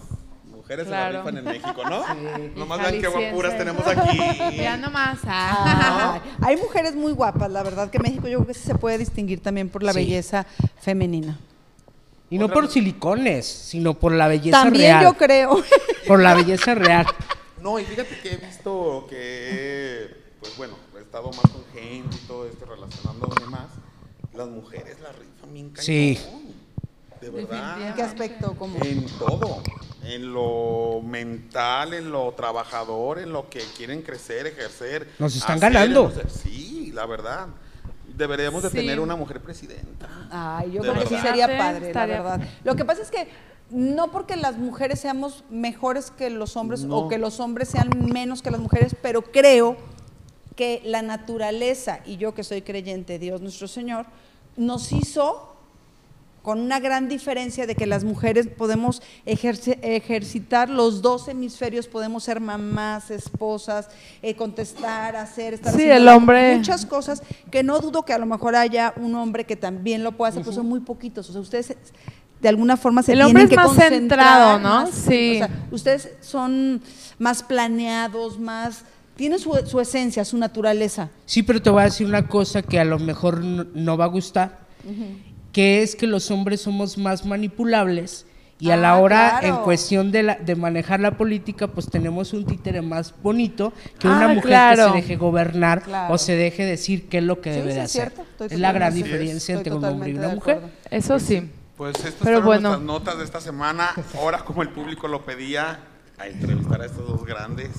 [0.66, 1.06] mujeres Claro.
[1.06, 2.02] se la rifan en México, ¿no?
[2.44, 4.56] Y Nomás vean qué guapuras tenemos aquí.
[4.56, 5.18] Ya nomás.
[5.26, 6.20] ah.
[6.40, 8.98] Ay, hay mujeres muy guapas, la verdad que México yo creo que sí se puede
[8.98, 10.00] distinguir también por la Sí.
[10.00, 10.44] belleza
[10.80, 11.38] femenina.
[12.30, 15.04] Y no por silicones, sino por la belleza También real.
[15.04, 15.62] yo creo.
[16.08, 17.06] Por la belleza real.
[17.62, 20.08] No, y fíjate que he visto que,
[20.40, 23.66] pues bueno, he estado más con gente y todo esto, relacionando y demás.
[24.34, 25.84] Las mujeres la rifan bien cañón.
[25.84, 26.18] Sí.
[27.20, 27.80] De verdad.
[27.88, 28.54] ¿En qué aspecto?
[28.56, 29.62] Como En todo.
[30.06, 35.08] En lo mental, en lo trabajador, en lo que quieren crecer, ejercer.
[35.18, 36.12] Nos están hacer, ganando.
[36.28, 37.48] Sí, la verdad.
[38.16, 38.76] Deberíamos de Sí.
[38.76, 40.08] tener una mujer presidenta.
[40.30, 42.40] Ay, yo De creo que sí sería padre, la verdad.
[42.64, 43.28] Lo que pasa es que
[43.70, 46.96] no porque las mujeres seamos mejores que los hombres No.
[46.98, 49.76] o que los hombres sean menos que las mujeres, pero creo
[50.54, 54.06] que la naturaleza, y yo que soy creyente, Dios nuestro Señor,
[54.56, 55.55] nos hizo
[56.46, 62.22] con una gran diferencia de que las mujeres podemos ejerce- ejercitar los dos hemisferios, podemos
[62.22, 63.88] ser mamás, esposas,
[64.22, 68.18] eh, contestar, hacer, estar Sí, haciendo el hombre- muchas cosas que no dudo que a
[68.18, 71.28] lo mejor haya un hombre que también lo pueda hacer, pero son muy poquitos.
[71.30, 71.74] O sea, ustedes
[72.40, 74.68] de alguna forma se El tienen hombre es que más concentrar centrado, ¿no?
[74.68, 75.32] más, Sí.
[75.34, 76.80] O sea, ustedes son
[77.18, 78.84] más planeados, más
[79.16, 81.10] tienen su, su esencia, su naturaleza.
[81.24, 84.04] Sí, pero te voy a decir una cosa que a lo mejor no, no va
[84.04, 84.64] a gustar,
[85.56, 88.26] que es que los hombres somos más manipulables
[88.58, 89.56] y a la Ah, hora claro.
[89.56, 94.06] en cuestión de, la- de manejar la política, pues tenemos un títere más bonito que
[94.06, 94.84] una Ah, mujer claro.
[94.84, 96.12] que se deje gobernar Claro.
[96.12, 98.12] o se deje decir qué es lo que Sí, debe sí, de es hacer.
[98.12, 100.60] cierto, estoy es la gran diferencia entre un hombre y una mujer.
[100.90, 101.50] Eso sí.
[101.78, 102.68] Pues estas Pero fueron bueno.
[102.68, 103.90] nuestras notas de esta semana.
[104.18, 105.80] Ahora, como el público lo pedía,
[106.18, 107.70] a entrevistar a estos dos grandes.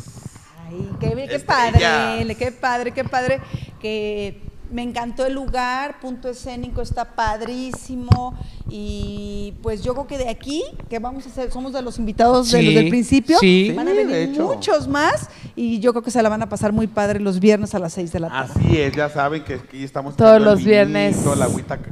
[0.68, 3.40] Ay, qué, qué padre, qué padre, qué padre,
[3.80, 8.38] que me encantó el lugar, punto escénico está padrísimo
[8.70, 12.52] y pues yo creo que de aquí, que vamos a hacer, somos de los invitados
[12.52, 13.72] de Sí, los del principio, sí.
[13.76, 14.44] van a de venir hecho.
[14.48, 17.74] muchos más y yo creo que se la van a pasar muy padre los viernes
[17.76, 18.54] a las 6 de la tarde.
[18.56, 20.16] Así es, ya saben que aquí estamos.
[20.18, 21.16] Todos los viernes.
[21.18, 21.92] vinito, La agüita, que-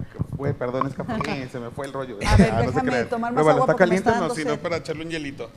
[0.59, 2.17] perdón, es café, se me fue el rollo.
[2.25, 3.09] A ver, Ah, no se déjame crean.
[3.09, 4.09] tomar más agua ¿Está caliente?
[4.09, 4.59] está No, dando si no, sed.
[4.59, 5.49] para echarle un hielito.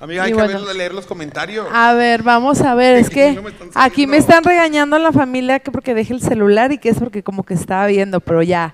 [0.00, 0.64] Amiga, hay Y que bueno.
[0.66, 1.66] ver- leer los comentarios.
[1.72, 5.12] A ver, vamos a ver, es que no me están aquí me están regañando la
[5.12, 8.42] familia que porque deje el celular y que es porque como que estaba viendo, pero
[8.42, 8.70] ya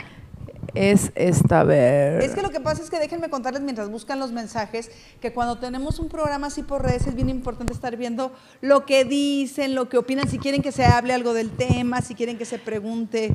[0.75, 2.23] es esta, a ver.
[2.23, 5.59] Es que lo que pasa es que déjenme contarles mientras buscan los mensajes que cuando
[5.59, 8.33] tenemos un programa así por redes es bien importante estar viendo
[8.63, 12.15] lo que dicen, lo que opinan, si quieren que se hable algo del tema, si
[12.15, 13.35] quieren que se pregunte.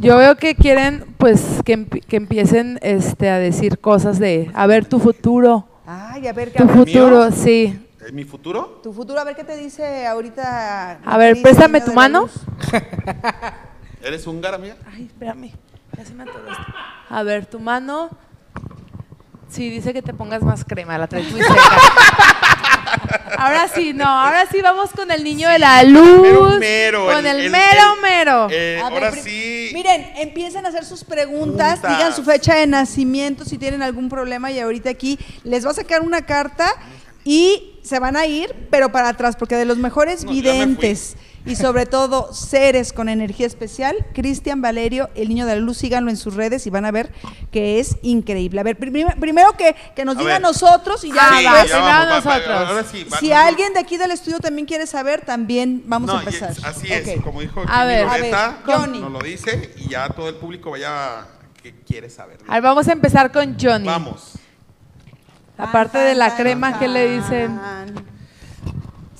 [0.00, 4.84] Yo veo que quieren pues que, que empiecen este a decir cosas de, a ver
[4.84, 7.78] tu futuro, Ay, a ver, tu a ver, futuro, sí.
[8.04, 8.80] ¿Es mi futuro?
[8.82, 11.00] tu futuro, a ver qué te dice ahorita.
[11.04, 12.28] A ver, préstame tu mano.
[14.02, 14.76] ¿Eres húngara, amiga?
[14.92, 15.52] Ay, espérame,
[15.96, 16.64] ya se me atoró esto.
[17.08, 18.10] A ver, tu mano.
[19.48, 21.54] Sí, dice que te pongas más crema, la traes muy seca.
[23.36, 26.20] Ahora sí, no, ahora sí vamos con el niño de la luz.
[26.22, 28.46] mero mero, Con el- mero el- mero.
[28.50, 29.70] Eh, ver, ahora sí.
[29.74, 31.98] Miren, empiecen a hacer sus preguntas, Preguntas.
[31.98, 35.74] digan su fecha de nacimiento si tienen algún problema y ahorita aquí les va a
[35.74, 36.72] sacar una carta
[37.24, 40.40] y se van a ir, pero para atrás, porque de los mejores No, ya me
[40.42, 40.42] fui.
[40.42, 41.16] videntes
[41.46, 46.10] y sobre todo seres con energía especial, Cristian Valerio, el niño de la luz, síganlo
[46.10, 47.12] en sus redes y van a ver
[47.50, 48.60] que es increíble.
[48.60, 50.42] A ver, prim- primero que, que nos A digan ver.
[50.42, 52.68] nosotros y ya Ah, Sí, va, ya primero vamos, va, va, nosotros.
[52.70, 56.16] ahora sí, va, si alguien de aquí del estudio también quiere saber, también vamos No,
[56.16, 56.50] a empezar.
[56.52, 59.00] es- así es, como dijo A ver, a ver, Johnny.
[59.00, 61.26] nos lo dice y ya todo el público vaya
[61.62, 62.38] que quiere saber.
[62.48, 63.86] A ver, vamos a empezar con Johnny.
[63.86, 64.32] Vamos.
[65.56, 67.60] Aparte de la crema, ¿qué le dicen?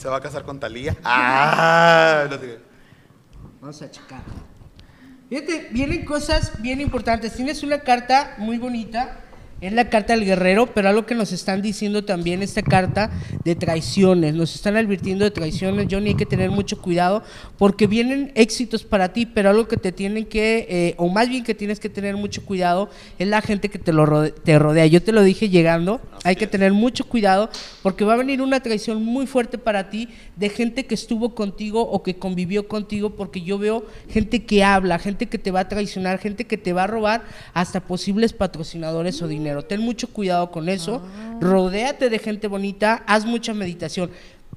[0.04, 0.94] ¿Se va a casar con Talía?
[1.02, 2.36] Ah, no
[3.62, 4.20] Vamos a checar.
[5.30, 7.32] Fíjate, vienen cosas bien importantes.
[7.32, 9.23] Tienes una carta muy bonita.
[9.64, 13.10] Es la carta del guerrero, pero algo que nos están diciendo también esta carta
[13.44, 14.34] de traiciones.
[14.34, 16.10] Nos están advirtiendo de traiciones, Johnny.
[16.10, 17.22] Hay que tener mucho cuidado
[17.56, 21.44] porque vienen éxitos para ti, pero algo que te tienen que, eh, o más bien
[21.44, 24.84] que tienes que tener mucho cuidado, es la gente que te, lo rode- te rodea.
[24.84, 26.02] Yo te lo dije llegando.
[26.24, 27.48] Hay que tener mucho cuidado
[27.82, 31.80] porque va a venir una traición muy fuerte para ti de gente que estuvo contigo
[31.80, 35.68] o que convivió contigo porque yo veo gente que habla, gente que te va a
[35.70, 37.24] traicionar, gente que te va a robar
[37.54, 39.53] hasta posibles patrocinadores o dinero.
[39.62, 41.02] Ten mucho cuidado con eso.
[41.40, 44.10] Rodéate de gente bonita, haz mucha meditación.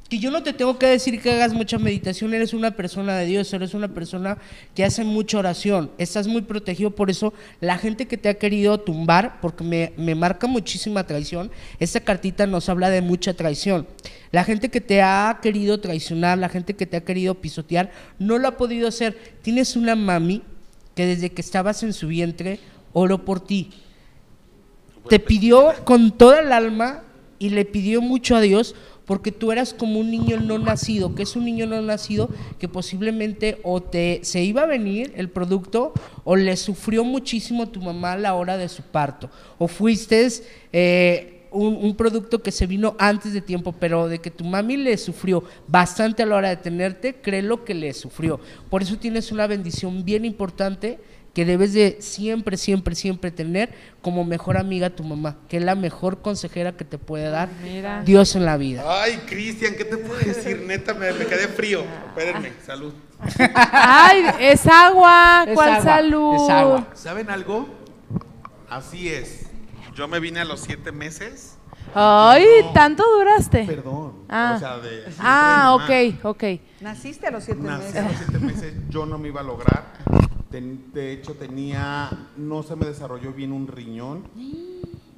[0.10, 3.26] Que yo no te tengo que decir que hagas mucha meditación, eres una persona de
[3.26, 4.38] Dios, eres una persona
[4.74, 8.80] que hace mucha oración, estás muy protegido, por eso la gente que te ha querido
[8.80, 13.86] tumbar, porque me, me marca muchísima traición, esta cartita nos habla de mucha traición.
[14.32, 18.38] La gente que te ha querido traicionar, la gente que te ha querido pisotear, no
[18.38, 19.18] lo ha podido hacer.
[19.42, 20.42] Tienes una mami
[20.96, 22.60] que desde que estabas en su vientre
[22.94, 23.72] oró por ti,
[25.10, 27.04] te pidió con toda el alma
[27.39, 31.24] y le pidió mucho a Dios porque tú eras como un niño no nacido, que
[31.24, 35.93] es un niño no nacido que posiblemente o te se iba a venir el producto
[36.26, 40.28] o le sufrió muchísimo tu mamá a la hora de su parto o fuiste
[40.74, 44.76] eh, un, un producto que se vino antes de tiempo, pero de que tu mami
[44.76, 48.41] le sufrió bastante a la hora de tenerte, créelo que le sufrió.
[48.70, 51.00] Por eso tienes una bendición bien importante
[51.38, 53.71] que debes de siempre, siempre, siempre tener
[54.02, 57.47] como mejor amiga a tu mamá, que es la mejor consejera que te puede dar
[57.62, 58.02] Mira.
[58.02, 58.82] Dios en la vida.
[58.88, 60.63] Ay, Cristian, ¿qué te puedo decir?
[60.65, 61.84] Neta, me, me quedé frío.
[62.08, 62.91] Espérenme, salud.
[63.71, 65.45] Ay, es agua.
[65.47, 66.36] Es ¿Cuál agua, salud?
[66.43, 66.88] es agua.
[66.95, 67.69] ¿Saben algo?
[68.67, 69.45] Así es.
[69.93, 71.60] Yo me vine a los siete meses.
[71.93, 72.71] Ay, No.
[72.73, 73.63] ¿tanto duraste?
[73.65, 74.23] Perdón.
[74.28, 74.54] Ah.
[74.56, 75.04] O sea, de.
[75.19, 76.43] Ah, ok, ok.
[76.82, 77.95] Naciste a los siete Nací meses.
[78.04, 79.93] a los siete meses, yo no me iba a lograr.
[80.50, 84.24] De hecho, tenía, no se me desarrolló bien un riñón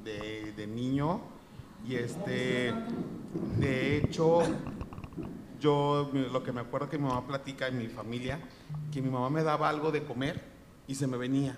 [0.04, 1.22] de, de niño.
[1.88, 2.74] Y este,
[3.60, 4.42] de hecho,
[5.60, 8.39] yo lo que me acuerdo que mi mamá platica en mi familia,
[8.92, 10.44] que mi mamá me daba algo de comer
[10.88, 11.58] y se me venía.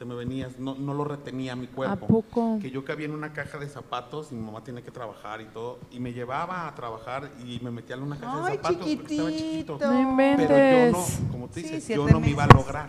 [0.00, 2.06] Se me venía, no, no lo retenía mi cuerpo.
[2.06, 2.58] ¿A poco?
[2.58, 5.44] Que yo cabía en una caja de zapatos y mi mamá tenía que trabajar y
[5.44, 5.78] todo.
[5.90, 8.92] Y me llevaba a trabajar y me metía en una caja Ay, de zapatos porque
[9.14, 9.76] estaba chiquito.
[9.76, 9.78] chiquitito.
[9.92, 10.48] No inventes.
[10.48, 12.88] Pero yo no, como tú Sí, dices, yo no me iba a lograr.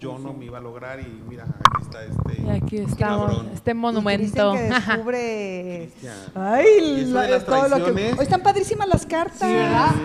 [0.00, 2.42] Yo no me iba a lograr y mira, aquí está este.
[2.42, 3.50] Y aquí estamos, cabrón.
[3.52, 4.52] este monumento.
[4.54, 5.90] Que descubre.
[6.34, 8.12] Ay, la- de las todo lo que.
[8.12, 9.42] Hoy están padrísimas las cartas.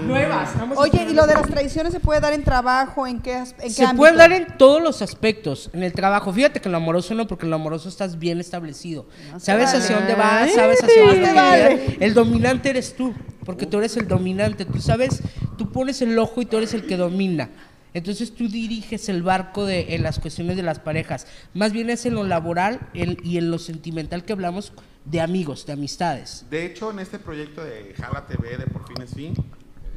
[0.06, 0.50] Nuevas.
[0.60, 3.08] Vamos a Oye, ¿y lo de las traiciones se puede dar en trabajo?
[3.08, 3.98] ¿En qué, en qué Se ámbito?
[4.02, 6.34] puede dar en todos los aspectos, en el trabajo.
[6.34, 9.06] Fíjate que en lo amoroso no, porque en lo amoroso estás bien establecido.
[9.38, 9.78] sabes vale.
[9.78, 11.36] hacia dónde vas, sabes hacia dónde vas.
[11.36, 11.98] vale.
[12.02, 13.14] El dominante eres tú,
[13.46, 14.66] porque tú eres el dominante.
[14.66, 15.22] Tú sabes,
[15.58, 17.50] tú pones el ojo y tú eres el que domina.
[17.96, 21.26] Entonces tú diriges el barco de, en las cuestiones de las parejas.
[21.54, 24.74] Más bien es en lo laboral el- y en lo sentimental que hablamos
[25.06, 26.46] de amigos, de amistades.
[26.50, 29.34] De hecho, en este proyecto de Jala TV de Por Fin es Fin,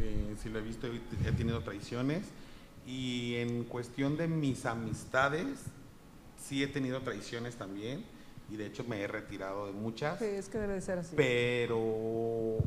[0.00, 2.22] eh, si lo he visto, he he tenido traiciones.
[2.86, 5.58] Y en cuestión de mis amistades,
[6.42, 8.04] sí he tenido traiciones también.
[8.50, 10.20] Y de hecho me he retirado de muchas.
[10.20, 11.14] Sí, es que debe de ser así.
[11.16, 12.58] Pero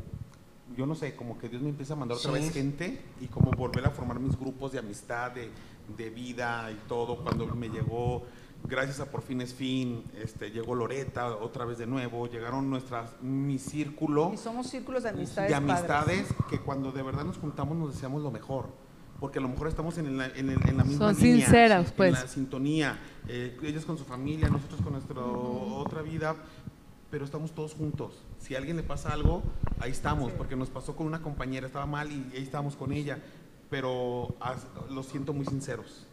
[0.76, 2.38] yo no sé, como que Dios me empieza a mandar otra Sí.
[2.40, 5.50] vez gente y como volver a formar mis grupos de amistad, de,
[5.96, 7.16] de vida y todo.
[7.22, 8.22] Cuando me llegó,
[8.64, 13.20] gracias a Por Fin es Fin, este, llegó Loreta otra vez de nuevo, llegaron nuestras,
[13.22, 15.50] mi círculo Y somos círculos de amistades.
[15.50, 15.70] de padres.
[15.80, 18.68] amistades que cuando de verdad nos juntamos nos deseamos lo mejor.
[19.20, 21.86] Porque a lo mejor estamos en la, en el- en la misma Son línea, sinceros,
[21.90, 22.12] en pues.
[22.12, 22.98] la sintonía.
[23.28, 26.34] Eh, ellos con su familia, nosotros con nuestra otra vida,
[27.12, 28.14] pero estamos todos juntos.
[28.40, 29.42] Si a alguien le pasa algo,
[29.80, 33.18] ahí estamos, porque nos pasó con una compañera, estaba mal y ahí estábamos con ella.
[33.68, 36.06] Pero as- lo siento muy sinceros.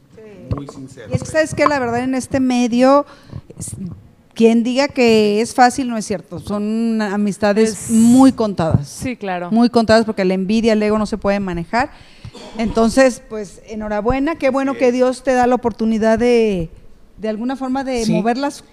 [0.56, 1.12] Muy sinceros.
[1.12, 1.66] Y es que, ¿sabes qué?
[1.68, 3.06] La verdad, en este medio,
[4.34, 6.40] quien diga que es fácil no es cierto.
[6.40, 8.90] Son amistades Es- muy contadas.
[8.90, 9.52] Sí, claro.
[9.52, 11.92] Muy contadas porque la envidia, el ego no se pueden manejar.
[12.58, 16.70] Entonces, pues enhorabuena, qué bueno que Dios te da la oportunidad de,
[17.18, 18.12] de alguna forma de Sí.
[18.14, 18.66] mover las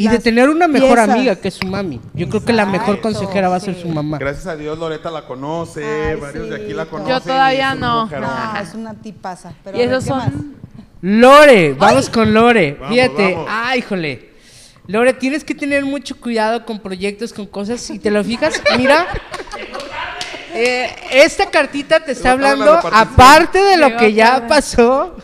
[0.00, 1.08] Y de tener una mejor piezas.
[1.10, 2.00] amiga que es su mami.
[2.14, 3.82] Yo creo que la mejor consejera va a ser sí.
[3.82, 4.16] su mamá.
[4.16, 7.16] Gracias a Dios Loreta la conoce, Ay, varios de aquí la yo conocen.
[7.16, 8.06] y todavía no.
[8.06, 9.52] No, es una tipaza.
[9.62, 10.56] Pero y esos son.
[11.02, 12.78] Lore, vamos con Lore.
[12.80, 13.48] Vamos, Fíjate, vamos.
[13.50, 14.30] ay, híjole.
[14.86, 17.82] Lore, tienes que tener mucho cuidado con proyectos, con cosas.
[17.82, 19.06] Si te lo fijas, mira.
[20.54, 25.14] eh, esta cartita te está hablando, aparte de lo que ya pasó,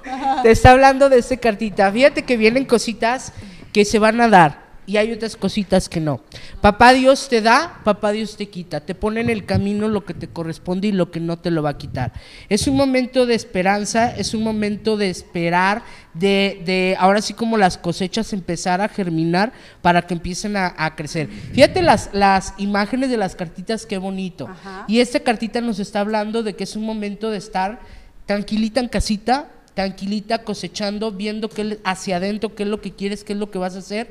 [0.42, 1.90] te está hablando de esta cartita.
[1.90, 3.32] Fíjate que vienen cositas
[3.72, 6.20] que se van a dar y hay otras cositas que no.
[6.60, 8.80] Papá Dios te da, papá Dios te quita.
[8.80, 11.62] Te pone en el camino lo que te corresponde y lo que no te lo
[11.62, 12.12] va a quitar.
[12.48, 15.82] Es un momento de esperanza, es un momento de esperar,
[16.14, 20.94] de, de ahora sí como las cosechas empezar a germinar para que empiecen a, a
[20.94, 21.28] crecer.
[21.52, 24.48] Fíjate las, las imágenes de las cartitas, qué bonito.
[24.86, 27.80] Y esta cartita nos está hablando de que es un momento de estar
[28.24, 33.34] tranquilita en casita, tranquilita cosechando, viendo qué, hacia adentro qué es lo que quieres, qué
[33.34, 34.08] es lo que vas a hacer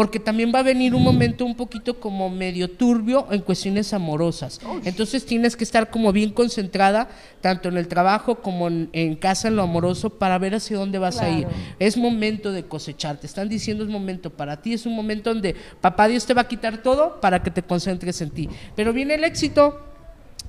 [0.00, 4.58] porque también va a venir un momento un poquito como medio turbio en cuestiones amorosas.
[4.86, 7.10] Entonces tienes que estar como bien concentrada,
[7.42, 10.98] tanto en el trabajo como en, en casa, en lo amoroso, para ver hacia dónde
[10.98, 11.46] vas a ir.
[11.78, 15.54] Es momento de cosechar, te están diciendo es momento para ti, es un momento donde
[15.82, 18.48] papá Dios te va a quitar todo para que te concentres en ti.
[18.74, 19.80] Pero viene el éxito,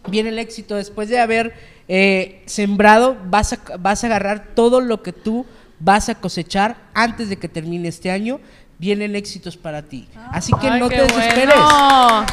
[0.07, 0.77] viene el éxito.
[0.77, 1.53] Después de haber
[1.89, 5.45] eh, sembrado, vas a, vas a agarrar todo lo que tú
[5.83, 8.39] vas a cosechar antes de que termine este año.
[8.81, 10.09] Vienen éxitos para ti.
[10.31, 11.53] Así que Ay, no qué te desesperes.
[11.55, 12.25] bueno.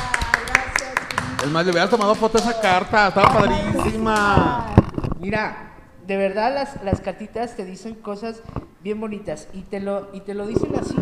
[1.44, 4.74] Es más, le hubieras tomado foto a esa carta, estaba padrísima.
[5.20, 5.72] Mira,
[6.06, 8.40] de verdad las, las cartitas te dicen cosas
[8.80, 10.96] bien bonitas y te lo, y te lo dicen así.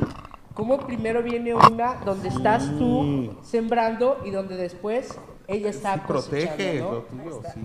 [0.53, 6.81] Como primero viene una donde estás tú sembrando y donde después ella está Sí, protege
[6.81, 7.25] cosechando, lo ¿no?
[7.25, 7.61] tuyo, sí.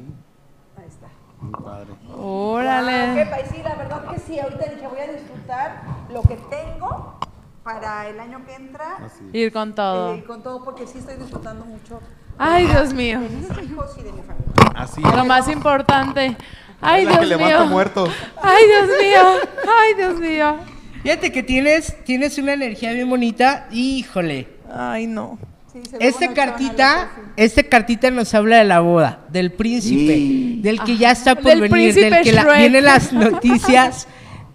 [0.77, 1.07] Ahí está.
[1.39, 1.87] Muy padre.
[2.15, 3.23] Órale.
[3.23, 5.81] Ok, país, sí, la verdad que sí, ahorita dije voy a disfrutar
[6.13, 7.17] lo que tengo
[7.63, 8.97] para el año que entra.
[9.05, 9.23] Así.
[9.37, 10.15] Ir con todo.
[10.15, 11.99] eh, con todo, porque sí estoy disfrutando mucho
[12.37, 13.19] Ay, Dios mío.
[13.19, 14.51] de mis hijos y de mi familia.
[14.75, 15.01] Así.
[15.01, 16.35] Lo más importante.
[16.81, 17.65] Ay, Es la que Dios mío.
[17.67, 18.09] muertos.
[18.41, 19.49] Ay, Dios mío.
[19.79, 20.55] Ay, Dios mío.
[21.03, 23.67] Fíjate que tienes, tienes una energía bien bonita.
[23.71, 24.47] Híjole.
[24.73, 25.37] Ay, no.
[25.71, 31.11] Sí, Esta cartita, esta cartita nos habla de la boda, del príncipe, del que ya
[31.11, 34.05] está por Del venir, del que la- vienen las noticias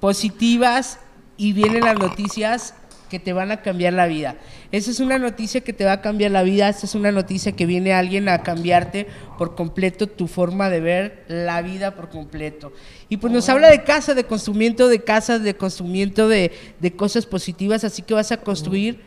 [0.00, 0.98] positivas
[1.38, 2.74] y vienen las noticias
[3.06, 4.36] que te van a cambiar la vida.
[4.72, 7.52] Esa es una noticia que te va a cambiar la vida, esta es una noticia
[7.52, 9.06] que viene alguien a cambiarte
[9.38, 12.72] por completo tu forma de ver la vida por completo.
[13.08, 17.26] Y pues nos habla de casa, de construimiento de casas, de construimiento de, de cosas
[17.26, 19.02] positivas, así que vas a construir,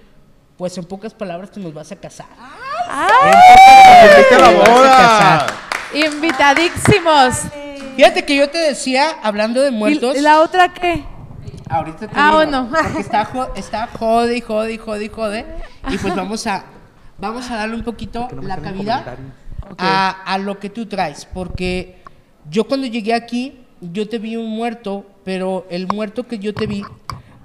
[0.58, 2.28] pues en pocas palabras te nos vas a casar.
[5.94, 7.36] Invitadísimos.
[7.96, 11.04] Fíjate que yo te decía, hablando de muertos, ¿Y la otra qué?
[11.70, 12.70] Ahorita te Ah, digo, bueno.
[12.70, 15.46] porque está, jo- está jode y jode y jode y jode,
[15.92, 16.66] y pues vamos a,
[17.20, 19.16] vamos a darle un poquito la cabida
[19.78, 21.98] a, a lo que tú traes, porque
[22.50, 26.68] yo cuando llegué aquí, yo te vi un muerto, pero el muerto que yo te
[26.68, 26.84] vi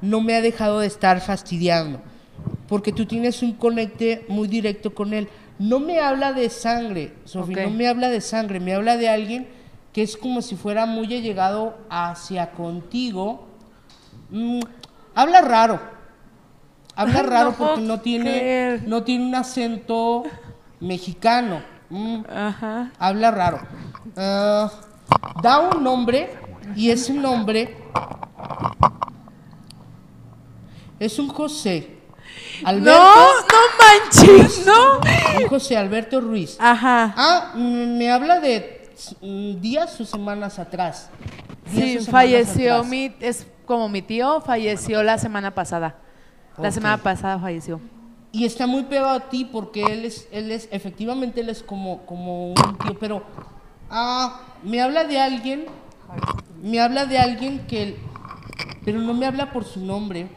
[0.00, 2.00] no me ha dejado de estar fastidiando,
[2.68, 5.28] porque tú tienes un conecte muy directo con él.
[5.58, 9.46] No me habla de sangre, Sofía, no me habla de sangre, me habla de alguien
[9.92, 13.46] que es como si fuera muy allegado hacia contigo.
[14.30, 14.60] Mm,
[15.14, 15.80] habla raro.
[16.96, 18.82] Habla Ay, raro porque no tiene, creer.
[18.88, 20.22] no tiene un acento
[20.80, 21.62] mexicano.
[21.90, 22.92] Mm, Ajá.
[22.98, 23.60] habla raro.
[24.16, 24.70] Ah,
[25.42, 26.30] da un nombre
[26.76, 27.76] y ese nombre
[30.98, 31.90] es un José.
[32.64, 35.00] Alberto, No, no manches, no.
[35.42, 36.56] un José Alberto Ruiz.
[36.60, 37.12] Ajá.
[37.16, 38.88] Ah, mm, me habla de
[39.60, 41.10] días o semanas atrás.
[41.72, 42.88] Días Sí, o semanas falleció atrás.
[42.90, 45.96] mi, es como mi tío, falleció la semana pasada.
[46.58, 47.80] La semana pasada falleció.
[48.32, 52.04] Y está muy pegado a ti porque él es, él es, efectivamente él es como,
[52.04, 53.22] como un tío, pero
[53.90, 55.66] ah, me habla de alguien,
[56.62, 57.96] me habla de alguien que,
[58.84, 60.28] pero no me habla por su nombre.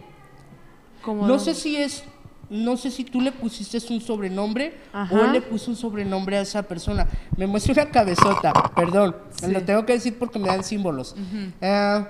[1.02, 2.04] Como No sé si es,
[2.50, 5.14] no sé si tú le pusiste un sobrenombre Ajá.
[5.16, 7.08] o él le puso un sobrenombre a esa persona.
[7.36, 9.16] Me muestra una cabezota, perdón,
[9.48, 11.16] lo tengo que decir porque me dan símbolos.
[11.62, 12.08] Ah,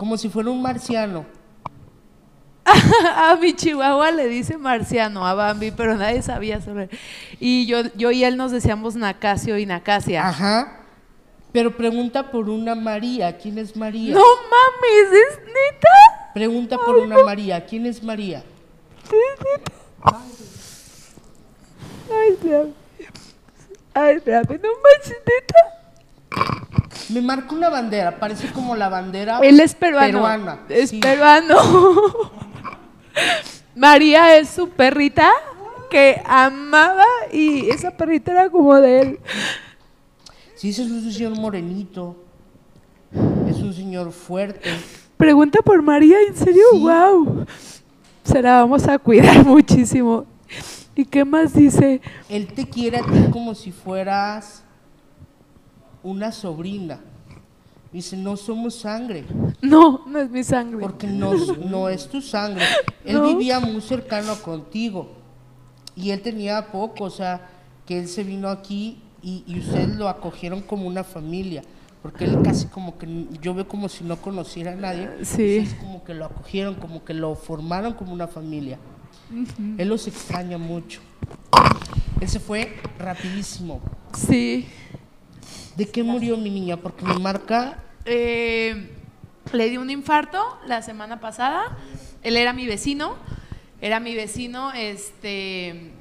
[0.00, 1.26] como si fuera un marciano.
[2.64, 6.90] a mi chihuahua le dice marciano a Bambi, pero nadie sabía sobre él.
[7.38, 10.26] Y yo, yo y él nos decíamos Nacasio y Nacasia.
[10.26, 10.86] Ajá.
[11.52, 13.36] Pero pregunta por una María.
[13.36, 14.14] ¿Quién es María?
[14.14, 16.32] No mames, ¿es neta?
[16.32, 17.66] Pregunta por una María.
[17.66, 18.42] ¿Quién es María?
[22.10, 22.72] Ay.
[23.92, 26.79] Ay, espérame, no manches, neta.
[27.12, 30.06] Me marca una bandera, parece como la bandera Él es peruano.
[30.12, 30.58] peruana.
[30.68, 30.98] Es sí.
[31.00, 31.56] peruano.
[33.74, 35.30] María es su perrita
[35.90, 39.20] que amaba y esa perrita era como de él.
[40.54, 42.16] Sí, ese es un señor morenito.
[43.48, 44.70] Es un señor fuerte.
[45.16, 46.62] Pregunta por María, ¿en serio?
[46.72, 46.80] Sí.
[46.80, 47.46] ¡Wow!
[48.24, 50.26] Se la vamos a cuidar muchísimo.
[50.94, 52.00] ¿Y qué más dice?
[52.28, 54.62] Él te quiere a ti como si fueras
[56.02, 57.00] una sobrina.
[57.92, 59.24] Dice, no somos sangre,
[59.62, 60.78] No, no es mi sangre.
[60.80, 61.32] porque no,
[61.68, 62.64] no es tu sangre.
[63.04, 63.26] Él No.
[63.26, 65.08] vivía muy cercano contigo
[65.96, 67.48] y él tenía poco, o sea,
[67.86, 71.62] que él se vino aquí y, y ustedes lo acogieron como una familia,
[72.00, 75.58] porque él casi como que, yo veo como si no conociera a nadie, Sí.
[75.58, 78.78] ustedes como que lo acogieron, como que lo formaron como una familia.
[79.78, 81.00] Él los extraña mucho.
[82.20, 83.80] Él se fue rapidísimo.
[84.16, 84.66] Sí.
[85.80, 86.76] ¿De qué murió mi niña?
[86.76, 88.90] Porque me marca Eh,
[89.50, 91.74] le dio un infarto la semana pasada.
[92.22, 93.14] Él era mi vecino.
[93.80, 95.92] Era mi vecino, este.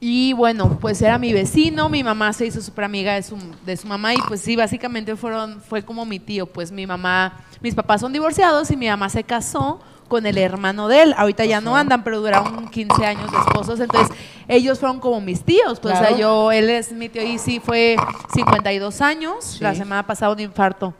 [0.00, 3.76] Y bueno, pues era mi vecino, mi mamá se hizo súper amiga de su, de
[3.76, 7.76] su mamá y pues sí, básicamente fueron, fue como mi tío, pues mi mamá, mis
[7.76, 11.60] papás son divorciados y mi mamá se casó con el hermano de él, ahorita ya
[11.60, 14.16] no andan, pero duraron 15 años de esposos, entonces
[14.48, 17.60] ellos fueron como mis tíos, pues o sea, yo, él es mi tío y sí
[17.60, 17.96] fue
[18.34, 19.64] 52 años, Sí.
[19.64, 20.94] la semana pasada un infarto.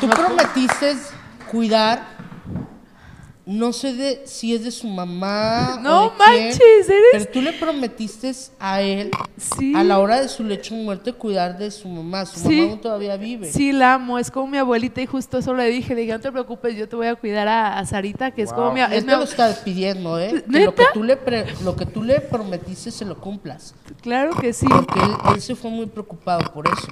[0.00, 0.96] Tú prometiste
[1.50, 2.02] cuidar,
[3.46, 5.76] no sé de si es de su mamá.
[5.76, 9.72] o No de quién, manches, eres- Pero tú le prometiste a él, Sí.
[9.74, 12.26] a la hora de su lecho de muerte, cuidar de su mamá.
[12.26, 12.56] Su Sí.
[12.60, 13.50] mamá aún todavía vive.
[13.50, 16.20] Sí, la amo, es como mi abuelita y justo eso le dije, le dije, no
[16.20, 18.88] te preocupes, yo te voy a cuidar a, a Sarita, que es como mi, mi
[18.88, 20.44] te lo está pidiendo, ¿eh?
[20.50, 23.74] Que lo, que tú le pre- lo que tú le prometiste se lo cumplas.
[24.02, 24.66] Claro que sí.
[24.68, 26.88] Porque él, él se fue muy preocupado por eso.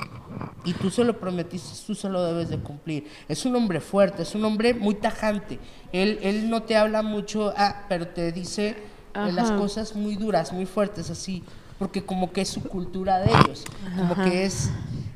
[0.64, 3.06] Y tú se lo prometiste, tú se lo debes de cumplir.
[3.28, 5.58] Es un hombre fuerte, es un hombre muy tajante.
[5.92, 8.76] Él, él no te habla mucho, ah, pero te dice
[9.14, 11.42] eh, las cosas muy duras, muy fuertes, así.
[11.78, 13.64] Porque como que es su cultura de ellos.
[13.96, 14.70] Como que es,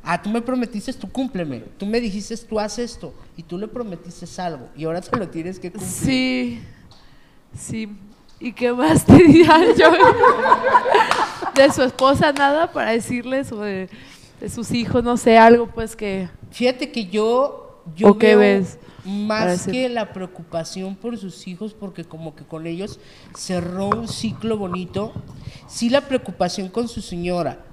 [0.05, 1.61] ah, tú me prometiste, tú cúmpleme.
[1.77, 3.13] Tú me dijiste, tú haces esto.
[3.37, 4.69] Y tú le prometiste algo.
[4.77, 5.91] Y ahora te lo tienes que cumplir.
[5.91, 6.63] Sí,
[7.59, 7.89] sí.
[8.39, 9.93] ¿Y qué más te diría yo?
[11.55, 13.63] De su esposa nada para decirles o
[14.43, 16.29] de, sus hijos, no sé, algo pues que...
[16.51, 18.79] Fíjate que yo, yo ¿O qué veo ves?
[19.05, 23.01] más que la preocupación por sus hijos, porque como que con ellos
[23.37, 25.13] cerró un ciclo bonito,
[25.67, 27.65] sí la preocupación con su señora,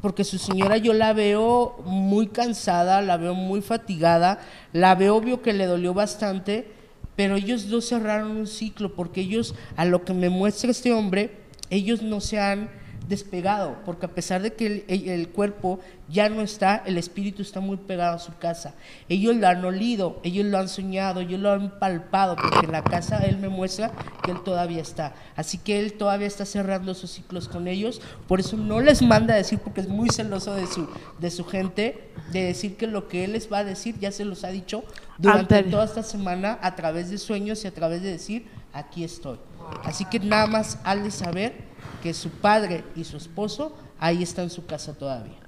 [0.00, 4.40] porque su señora yo la veo muy cansada, la veo muy fatigada,
[4.72, 6.70] la veo obvio que le dolió bastante,
[7.16, 11.36] pero ellos dos cerraron un ciclo, porque ellos, a lo que me muestra este hombre,
[11.68, 12.70] ellos no se han
[13.10, 17.76] despegado, porque a pesar de que el, cuerpo ya no está, el espíritu está muy
[17.76, 18.74] pegado a su casa.
[19.08, 22.84] Ellos lo han olido, ellos lo han soñado, ellos lo han palpado, porque en la
[22.84, 23.90] casa él me muestra
[24.22, 25.12] que él todavía está.
[25.34, 29.34] Así que él todavía está cerrando esos ciclos con ellos, por eso no les manda
[29.34, 30.88] a decir, porque es muy celoso de su,
[31.18, 34.24] de su gente, de decir que lo que él les va a decir ya se
[34.24, 34.84] los ha dicho
[35.18, 39.38] durante toda esta semana a través de sueños y a través de decir, aquí estoy.
[39.82, 41.69] Así que nada más al de saber
[42.02, 45.40] que su padre y su esposo ahí están en su casa todavía.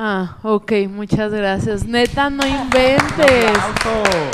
[0.00, 1.84] Ah, ok, muchas gracias.
[1.84, 3.50] Neta, no inventes.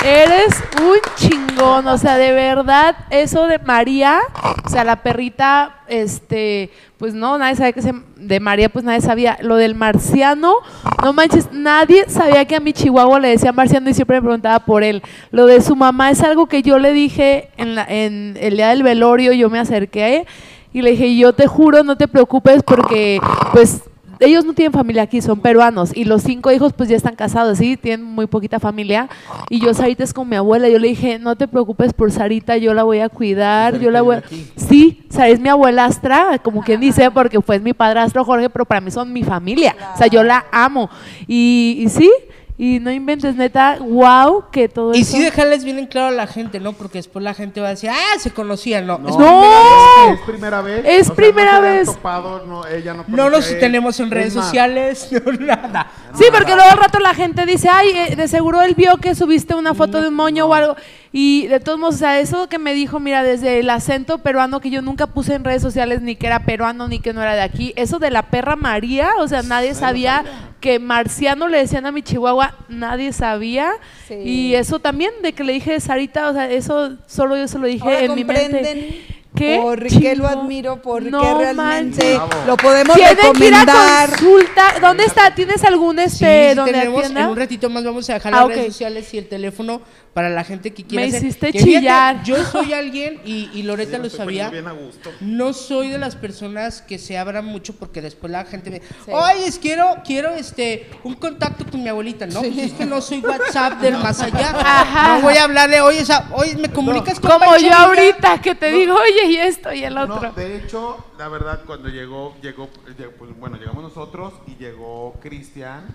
[0.05, 4.19] Eres un chingón, o sea, de verdad, eso de María,
[4.63, 9.01] o sea, la perrita, este, pues no, nadie sabía que se, de María, pues nadie
[9.01, 9.39] sabía.
[9.41, 10.57] Lo del marciano,
[11.01, 14.59] no manches, nadie sabía que a mi chihuahua le decía marciano y siempre me preguntaba
[14.59, 15.01] por él.
[15.31, 18.69] Lo de su mamá es algo que yo le dije en, la, en el día
[18.69, 20.27] del velorio, yo me acerqué
[20.75, 23.21] y le dije, yo te juro, no te preocupes porque,
[23.53, 23.81] pues,
[24.19, 27.59] ellos no tienen familia aquí, son peruanos y los cinco hijos pues ya están casados,
[27.59, 29.07] sí, tienen muy poquita familia.
[29.49, 32.57] Y yo Sarita es con mi abuela, yo le dije, no te preocupes por Sarita,
[32.57, 34.23] yo la voy a cuidar, yo la voy a...
[34.57, 38.65] Sí, o sea, es mi abuelastra, como quien dice, porque fue mi padrastro Jorge, pero
[38.65, 40.89] para mí son mi familia, o sea, yo la amo
[41.25, 42.11] y, y sí,
[42.57, 45.17] y no inventes, neta, wow, que todo Y eso...
[45.17, 46.71] sí dejarles bien en claro a la gente, ¿no?
[46.71, 48.97] Porque después la gente va a decir, ah, se conocían, no.
[48.97, 50.13] No, Es- ¡No!
[50.13, 50.85] Es primera vez.
[50.85, 51.85] Es o sea, primera no vez.
[51.87, 53.59] topado, no, ella no, No nos él.
[53.59, 55.91] tenemos en redes sociales, no, nada.
[56.17, 59.15] Sí, porque luego al rato la gente dice, ay, eh, de seguro él vio que
[59.15, 60.75] subiste una foto de un moño o algo.
[61.17, 64.59] Y de todos modos, o sea, eso que me dijo, mira, desde el acento peruano
[64.59, 67.35] que yo nunca puse en redes sociales ni que era peruano ni que no era
[67.35, 70.25] de aquí, eso de la perra María, o sea, nadie sabía
[70.59, 73.71] que marciano le decían a mi chihuahua, nadie sabía.
[74.09, 74.15] Sí.
[74.15, 77.67] Y eso también de que le dije Sarita, o sea, eso solo yo se lo
[77.67, 78.41] dije Ahora en mi mente.
[78.51, 82.47] comprenden Qué por qué lo admiro, por No realmente manches.
[82.47, 84.09] Lo podemos Tienen que ir a recomendar.
[84.11, 84.63] consulta.
[84.79, 85.35] ¿Dónde está?
[85.35, 88.45] ¿Tienes algún este sí donde tenemos, en un ratito más vamos a dejar Ah, las
[88.45, 88.51] ok.
[88.51, 89.81] redes sociales y el teléfono
[90.15, 92.23] para la gente que quiera Me hacer- hiciste que fíjate, chillar.
[92.23, 95.11] yo soy alguien, y, y Loreta lo sabía, poniendo bien a gusto.
[95.19, 98.81] no soy de las personas que se abran mucho porque después la gente me
[99.13, 102.25] oye, es- quiero, quiero este, un contacto con mi abuelita.
[102.27, 104.51] No, pues es que no soy WhatsApp del más allá.
[104.55, 105.15] Ajá.
[105.17, 108.41] No voy a hablarle, oye, esa- oye, ¿me comunicas con Como yo Pancho Villa?" ahorita
[108.41, 110.21] que te digo, oye, y esto y el otro.
[110.21, 115.13] No, de hecho, la verdad, cuando llegó, llegó, llegó, pues, bueno, llegamos nosotros y llegó
[115.21, 115.85] Cristian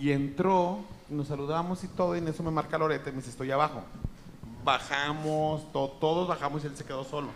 [0.00, 3.30] y entró, nos saludamos y todo, y en eso me marca Lorete y me dice,
[3.30, 3.82] estoy abajo.
[4.64, 7.28] Bajamos, to- todos bajamos y él se quedó solo.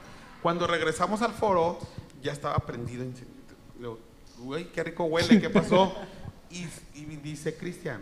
[0.42, 1.78] Cuando regresamos al foro,
[2.22, 3.02] ya estaba prendido.
[3.02, 3.98] en- le digo,
[4.40, 5.92] Uy, qué rico huele, ¿qué pasó?
[6.50, 8.00] y, y dice Cristian,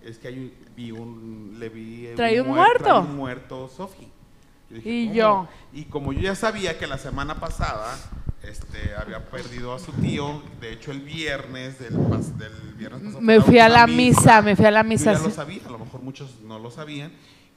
[0.00, 2.84] es que hay, vi un, le vi Trae un muer- muerto.
[2.84, 4.08] trae un muerto, Sofi.
[4.70, 5.48] Yo dije, Y yo.
[5.72, 7.94] Y como yo ya sabía que la semana pasada
[8.48, 13.20] este, había perdido a su tío, de hecho el viernes del, pas- del viernes pasado
[13.20, 15.12] Me fui a la misa, me fui a la misa.
[15.12, 17.12] Yo ya lo sabía, a lo mejor muchos no lo sabían.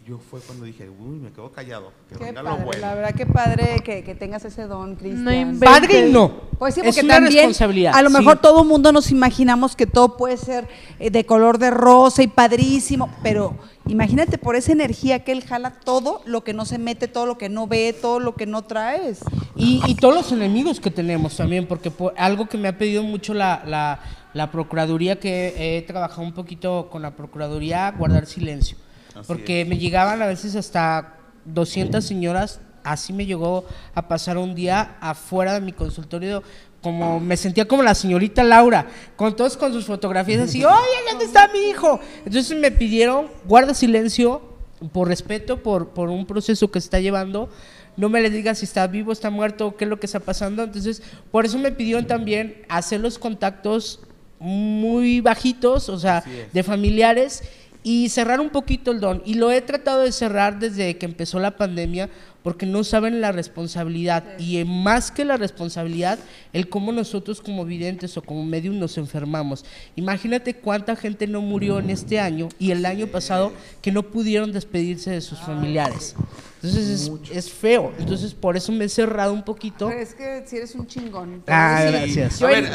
[0.07, 1.91] Yo fue cuando dije, uy, me quedo callado.
[2.07, 2.81] Que Qué venga lo padre, bueno.
[2.81, 5.53] la verdad que padre que, que tengas ese don, Cristian.
[5.53, 5.59] No.
[5.59, 6.31] Padre no.
[6.59, 7.95] Pues sí, es porque una también responsabilidad.
[7.95, 8.17] a lo sí.
[8.17, 10.67] mejor todo el mundo nos imaginamos que todo puede ser
[10.99, 13.55] eh, de color de rosa y padrísimo, pero
[13.87, 17.39] imagínate por esa energía que él jala todo lo que no se mete, todo lo
[17.39, 19.21] que no ve, todo lo que no traes.
[19.55, 23.01] Y, y todos los enemigos que tenemos también, porque por- algo que me ha pedido
[23.01, 23.99] mucho la, la,
[24.35, 28.77] la Procuraduría, que he trabajado un poquito con la Procuraduría, guardar silencio.
[29.15, 29.67] Así porque es.
[29.67, 35.53] me llegaban a veces hasta 200 señoras, así me llegó a pasar un día afuera
[35.53, 36.43] de mi consultorio,
[36.81, 40.75] como me sentía como la señorita Laura, con todos con sus fotografías así, oye,
[41.09, 41.99] ¿dónde está mi hijo?
[42.25, 44.41] Entonces me pidieron, guarda silencio,
[44.91, 47.49] por respeto, por, por un proceso que está llevando,
[47.97, 50.63] no me le digas si está vivo, está muerto, qué es lo que está pasando.
[50.63, 51.01] Entonces,
[51.31, 54.01] por eso me pidieron también hacer los contactos
[54.37, 57.43] muy bajitos, o sea, de familiares
[57.87, 59.21] y cerrar un poquito el don.
[59.25, 62.09] Y lo he tratado de cerrar desde que empezó la pandemia
[62.41, 66.17] porque no saben la responsabilidad y eh, más que la responsabilidad,
[66.51, 69.65] el cómo nosotros como videntes o como medium nos enfermamos.
[69.95, 74.51] Imagínate cuánta gente no murió en este año y el año pasado que no pudieron
[74.51, 76.15] despedirse de sus familiares.
[76.63, 77.93] Entonces es, es feo.
[77.99, 79.89] Entonces por eso me he cerrado un poquito.
[79.89, 81.43] Pero es que si eres un chingón.
[81.47, 81.91] Ah, Sí.
[81.91, 82.41] gracias.
[82.41, 82.65] A ver,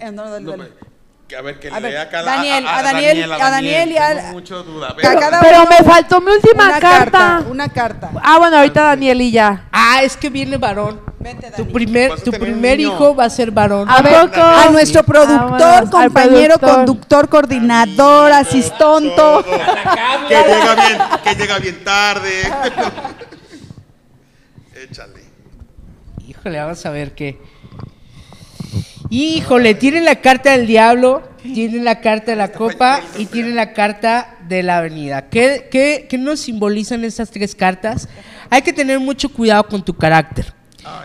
[0.00, 0.70] eh, no, dale, No, dale.
[0.70, 0.95] que
[1.34, 4.14] a ver, que A le ver, dé acá Daniel, a Daniel, a Daniel y a-
[4.16, 4.90] Tengo mucho duda.
[4.90, 7.42] A ver, a cada Pero me faltó mi última una carta.
[7.48, 8.10] Una carta.
[8.22, 9.64] Ah, bueno, ahorita Daniel y ya.
[9.72, 11.00] Ah, es que viene varón.
[11.18, 13.88] Vente, Tu primer, a tu primer hijo va a ser varón.
[13.90, 14.40] ¿A poco?
[14.40, 16.74] A nuestro productor, Vámonos, al compañero, productor.
[16.86, 19.44] conductor, coordinador, asistonto.
[20.28, 22.42] que llega bien, que llega bien tarde.
[24.74, 25.24] Échale.
[26.28, 27.40] Híjole, vamos a ver qué.
[29.10, 33.72] Híjole, tiene la carta del diablo, tiene la carta de la copa y tiene la
[33.72, 35.28] carta de la avenida.
[35.28, 38.08] ¿Qué, qué, qué nos simbolizan estas tres cartas?
[38.50, 40.52] Hay que tener mucho cuidado con tu carácter.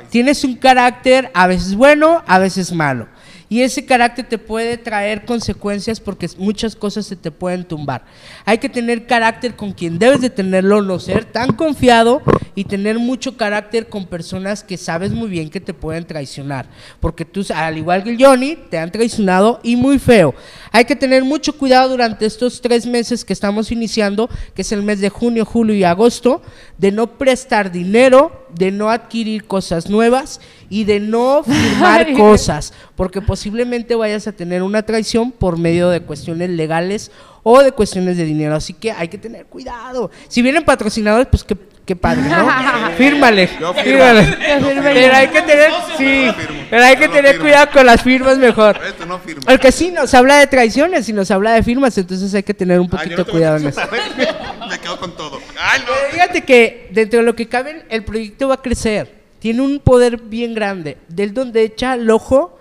[0.10, 3.08] Tienes un carácter a veces bueno, a veces malo.
[3.52, 8.06] Y ese carácter te puede traer consecuencias porque muchas cosas se te pueden tumbar.
[8.46, 12.22] Hay que tener carácter con quien debes de tenerlo, no ser tan confiado
[12.56, 16.70] y tener mucho carácter con personas que sabes muy bien que te pueden traicionar.
[17.02, 20.34] Porque tú, al igual que Johnny, te han traicionado y muy feo.
[20.72, 24.82] Hay que tener mucho cuidado durante estos tres meses que estamos iniciando, que es el
[24.82, 26.42] mes de junio, julio y agosto,
[26.78, 30.40] de no prestar dinero, de no adquirir cosas nuevas
[30.70, 36.02] y de no firmar cosas, porque posiblemente vayas a tener una traición por medio de
[36.02, 37.12] cuestiones legales
[37.44, 38.56] o de cuestiones de dinero.
[38.56, 40.12] Así que hay que tener cuidado.
[40.28, 42.48] Si vienen patrocinadores, pues qué, qué padre, ¿no?
[42.98, 43.50] Fírmale.
[43.60, 43.84] Yo firmo.
[43.84, 44.26] fírmale.
[44.62, 44.82] Yo.
[44.84, 46.28] Pero hay que tener, sí,
[46.70, 48.80] pero hay que tener cuidado con las firmas mejor.
[48.88, 49.42] Esto no firma.
[49.48, 52.80] Porque sí nos habla de traiciones y nos habla de firmas, entonces hay que tener
[52.80, 53.82] un Ah, poquito cuidado en eso.
[54.70, 55.41] Me quedo con todo.
[55.64, 59.22] Ay, Pero fíjate que dentro de lo que cabe, el proyecto va a crecer.
[59.40, 60.98] Tiene un poder bien grande.
[61.08, 62.60] Del donde echa el ojo,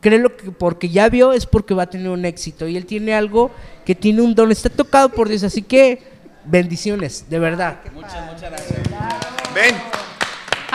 [0.00, 2.68] créelo que porque ya vio es porque va a tener un éxito.
[2.68, 3.50] Y él tiene algo
[3.84, 4.52] que tiene un don.
[4.52, 5.42] Está tocado por Dios.
[5.42, 6.02] Así que
[6.44, 7.80] bendiciones, de verdad.
[9.54, 9.74] Ven.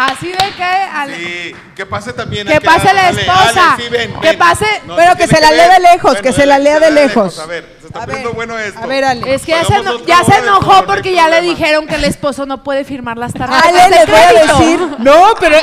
[0.08, 0.64] Así de que.
[0.64, 2.48] al- Sí, que pase también.
[2.48, 3.74] Que pase la esposa.
[3.74, 4.38] Ale, sí, ven, Que ven.
[4.40, 7.40] pase- pero se que se la lea de lejos, que se la lea de lejos.
[7.40, 8.80] A ver, se está A poniendo ver, bueno esto.
[8.82, 9.34] A ver, Ale.
[9.36, 9.74] Es que ya se,
[10.06, 13.66] ya enojó no porque ya le dijeron que el esposo no puede firmar las tarjetas.
[13.66, 14.80] Ale, les voy a decir.
[15.00, 15.58] No, pero.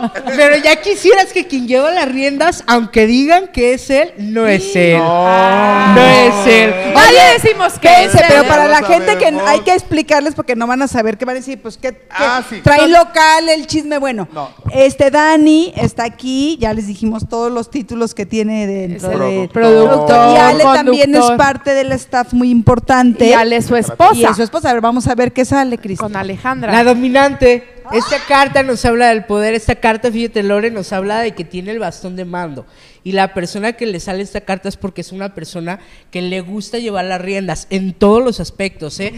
[0.36, 4.74] Pero ya quisieras que quien lleva las riendas, aunque digan que es él, no es
[4.76, 4.98] él.
[4.98, 5.94] No.
[5.94, 6.74] No es él.
[6.94, 8.46] Nadie decimos que es pero él.
[8.46, 11.38] para la gente que hay que explicarles porque no van a saber qué van a
[11.40, 12.60] decir, pues que, Ah, sí.
[12.62, 14.28] trae local el chisme bueno.
[14.32, 14.50] No.
[14.72, 20.34] Este Dani está aquí, ya les dijimos todos los títulos que tiene dentro de productor,
[20.34, 23.26] y Ale también es parte del staff muy importante.
[23.26, 24.30] Y Ale es su Y esposa.
[24.30, 24.70] es su esposa.
[24.70, 26.02] A ver, vamos a ver qué sale, Cristi.
[26.02, 26.72] Con Alejandra.
[26.72, 27.79] La dominante.
[27.92, 29.54] Esta carta nos habla del poder.
[29.54, 32.66] Esta carta, fíjate, Lore, nos habla de que tiene el bastón de mando.
[33.02, 35.80] Y la persona que le sale esta carta es porque es una persona
[36.10, 39.14] que le gusta llevar las riendas en todos los aspectos, ¿eh?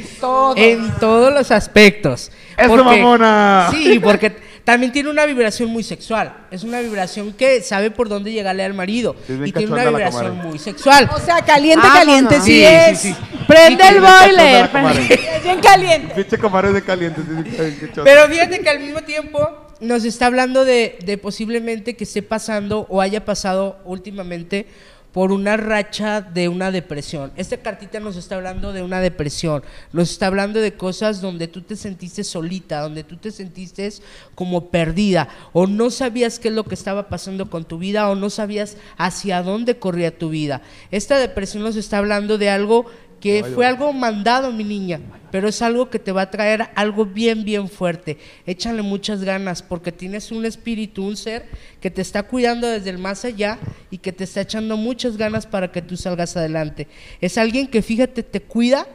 [0.56, 2.30] En todos los aspectos.
[2.56, 3.68] ¡Eso, Porque- mamona!
[3.72, 4.32] Sí, porque
[4.64, 6.46] también tiene una vibración muy sexual.
[6.50, 9.16] Es una vibración que sabe por dónde llegarle al marido.
[9.44, 11.10] Y tiene una vibración muy sexual.
[11.14, 11.98] O sea, caliente, Vámonos.
[11.98, 12.98] caliente, sí, Sí, es.
[13.00, 13.16] sí, sí.
[13.48, 14.60] Prende el cachonda boiler.
[14.62, 15.02] la comadre.
[15.36, 16.14] Es bien caliente.
[16.14, 17.20] Pinche comadre de caliente.
[17.22, 18.04] sí, sí, qué chota.
[18.04, 22.86] Pero fíjate que al mismo tiempo nos está hablando de, de posiblemente que esté pasando
[22.88, 24.66] o haya pasado últimamente
[25.12, 27.32] por una racha de una depresión.
[27.36, 31.62] Esta cartita nos está hablando de una depresión, nos está hablando de cosas donde tú
[31.62, 33.92] te sentiste solita, donde tú te sentiste
[34.34, 38.14] como perdida, o no sabías qué es lo que estaba pasando con tu vida, o
[38.14, 40.62] no sabías hacia dónde corría tu vida.
[40.90, 42.86] Esta depresión nos está hablando de algo
[43.22, 44.98] que fue algo mandado, mi niña,
[45.30, 48.18] pero es algo que te va a traer algo bien, bien fuerte.
[48.46, 51.48] Échale muchas ganas porque tienes un espíritu, un ser
[51.80, 53.60] que te está cuidando desde el más allá
[53.92, 56.88] y que te está echando muchas ganas para que tú salgas adelante.
[57.20, 58.88] Es alguien que, fíjate, te cuida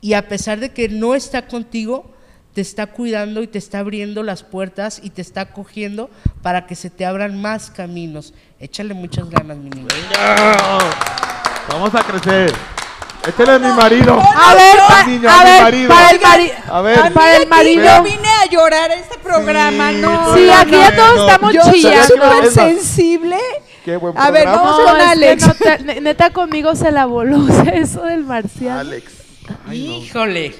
[0.00, 2.12] y a pesar de que no está contigo,
[2.52, 6.10] te está cuidando y te está abriendo las puertas y te está cogiendo
[6.42, 8.34] para que se te abran más caminos.
[8.58, 9.86] Échale muchas ganas, mi niña.
[11.68, 12.79] Vamos a crecer.
[13.26, 14.18] Échale a mi marido.
[14.18, 15.30] A ver, pa- a a mi ver,
[15.62, 15.88] marido.
[15.88, 16.54] para el marido.
[16.70, 17.12] A ver.
[17.12, 17.84] Para el marido.
[17.84, 20.34] Yo vine a llorar a este programa, Sí, no.
[20.34, 21.26] Sí, no, aquí ya no, todos no.
[21.28, 22.06] estamos Yo soy chillando.
[22.06, 23.36] súper Es más, sensible.
[23.84, 24.62] Qué buen A ver, programa.
[24.70, 25.46] vamos con es que Alex.
[25.46, 28.78] no te- ne- neta conmigo se la voló eso del marcial.
[28.78, 29.12] Alex.
[29.70, 30.54] Híjole.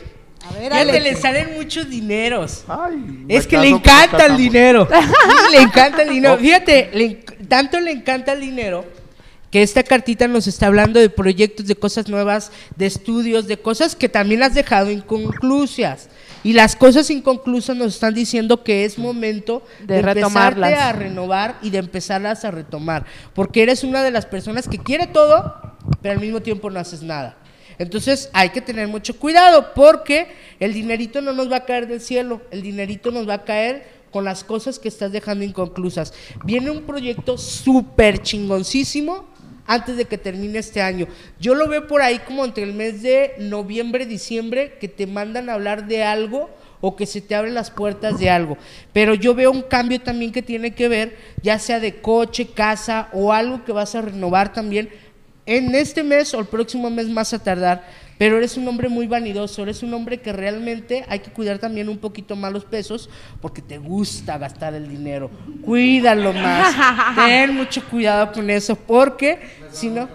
[0.49, 1.03] A ver, Fíjate, Alex.
[1.05, 2.65] le salen muchos dineros.
[2.69, 4.87] Ay, Es que le encanta el dinero.
[5.51, 6.37] Le encanta el dinero.
[6.39, 7.15] Fíjate, le
[7.49, 8.85] tanto le encanta el dinero
[9.51, 13.97] que esta cartita nos está hablando de proyectos, de cosas nuevas, de estudios, de cosas
[13.97, 16.09] que también has dejado inconclusas.
[16.45, 20.73] Y las cosas inconclusas nos están diciendo que es momento De de, retomarlas.
[20.79, 23.05] a renovar y de empezarlas a retomar.
[23.35, 27.03] Porque eres una de las personas que quiere todo, pero al mismo tiempo no haces
[27.03, 27.37] nada.
[27.79, 30.29] Entonces hay que tener mucho cuidado porque
[30.61, 34.01] el dinerito no nos va a caer del cielo, el dinerito nos va a caer
[34.11, 36.13] con las cosas que estás dejando inconclusas.
[36.45, 39.30] Viene un proyecto súper chingoncísimo
[39.71, 41.07] antes de que termine este año.
[41.39, 45.49] Yo lo veo por ahí como entre el mes de noviembre, diciembre, que te mandan
[45.49, 46.51] a hablar de algo
[46.81, 48.59] o que se te abren las puertas de algo.
[48.93, 53.11] Pero yo veo un cambio también que tiene que ver, ya sea de coche, casa
[53.13, 54.91] o algo que vas a renovar también
[55.47, 57.87] en este mes o el próximo mes más a tardar.
[58.21, 61.89] Pero eres un hombre muy vanidoso, eres un hombre que realmente hay que cuidar también
[61.89, 63.09] un poquito más los pesos
[63.41, 65.31] porque te gusta gastar el dinero.
[65.65, 67.17] Cuídalo más.
[67.17, 69.39] Ten mucho cuidado con eso porque
[69.73, 70.07] si no,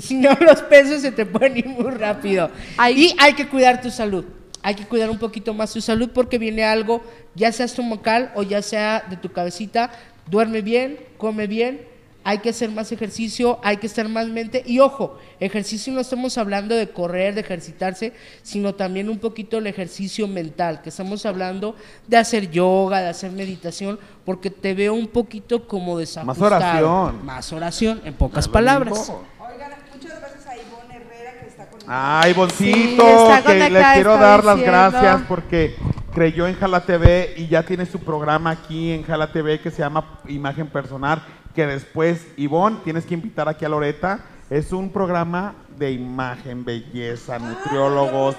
[0.00, 2.50] si no los pesos se te pueden ir muy rápido.
[2.92, 4.24] Y hay que cuidar tu salud.
[4.60, 7.04] Hay que cuidar un poquito más tu salud porque viene algo,
[7.36, 9.92] ya sea estomacal o ya sea de tu cabecita.
[10.28, 11.82] Duerme bien, come bien,
[12.24, 14.62] hay que hacer más ejercicio, hay que estar más mente.
[14.66, 19.66] Y ojo, ejercicio no estamos hablando de correr, de ejercitarse, sino también un poquito el
[19.66, 21.76] ejercicio mental, que estamos hablando
[22.08, 26.46] de hacer yoga, de hacer meditación, porque te veo un poquito como desajustado.
[26.46, 27.26] oración.
[27.26, 29.12] Más oración, en pocas palabras.
[29.38, 34.16] Oigan, muchas gracias a Ivonne Herrera que está con Ay, Sí, que le conectada, quiero
[34.16, 35.76] dar las gracias porque
[36.14, 39.80] creyó en Jala TV y ya tiene su programa aquí en Jala TV que se
[39.80, 41.22] llama Imagen Personal,
[41.54, 44.20] que después, Ivonne, tienes que invitar aquí a Loreta.
[44.50, 48.36] Es un programa de imagen, belleza, nutriólogos,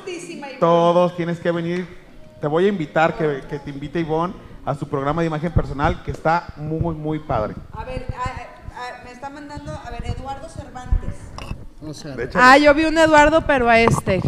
[0.59, 1.87] todos tienes que venir.
[2.41, 4.33] Te voy a invitar, que, que te invite Ivonne
[4.65, 7.55] a su programa de imagen personal que está muy, muy padre.
[7.73, 11.15] A ver, a- a- me está mandando, a ver, Eduardo Cervantes.
[11.81, 14.21] O sea, De hecho, Ah, yo vi un Eduardo, pero a este.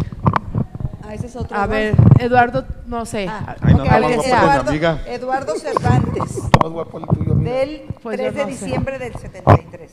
[1.04, 1.56] Ah, ese es otro.
[1.56, 2.64] A ver, Eduardo.
[2.86, 3.26] No sé.
[3.28, 5.00] Ah, Ay, no, Eduardo, amiga.
[5.06, 7.27] Eduardo Cervantes, más guapo el tuyo.
[7.48, 8.64] Del Pues 3 yo de no sé.
[8.64, 9.90] diciembre del 73.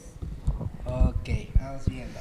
[0.85, 1.29] Ok,
[1.59, 2.19] vamos viendo.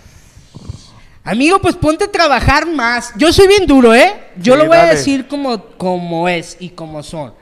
[1.25, 3.13] Amigo, pues ponte a trabajar más.
[3.17, 4.13] Yo soy bien duro, ¿eh?
[4.37, 4.95] Yo Sí, lo voy a dale.
[4.97, 7.33] decir como, como es y como son.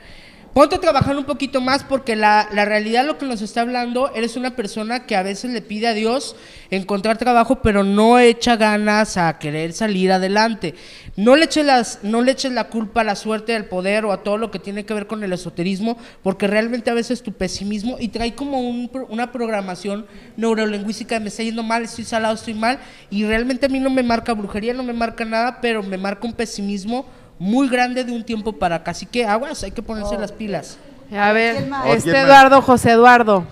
[0.55, 4.13] Ponte a trabajar un poquito más porque la, la realidad lo que nos está hablando,
[4.15, 6.37] eres una persona que a veces le pide a Dios
[6.71, 10.75] encontrar trabajo, pero no echa ganas a querer salir adelante.
[11.17, 14.13] No le eches, las, no le eches la culpa a la suerte, al poder o
[14.13, 17.33] a todo lo que tiene que ver con el esoterismo, porque realmente a veces tu
[17.33, 22.55] pesimismo y trae como un una programación neurolingüística, me está yendo mal, estoy salado, estoy
[22.55, 22.79] mal,
[23.11, 26.27] y realmente a mí no me marca brujería, no me marca nada, pero me marca
[26.27, 27.07] un pesimismo
[27.43, 28.93] muy grande de un tiempo para acá.
[28.93, 30.79] Así que aguas, hay que ponerse las pilas.
[31.11, 32.17] A ver, este.
[32.17, 33.45] Eduardo, José Eduardo.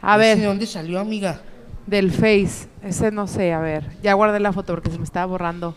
[0.00, 1.40] A ¿Ese ¿De ver, dónde salió, amiga?
[1.86, 2.68] del Face.
[2.82, 3.84] Ese no sé, a ver.
[4.02, 5.76] Ya guardé la foto porque se me estaba borrando.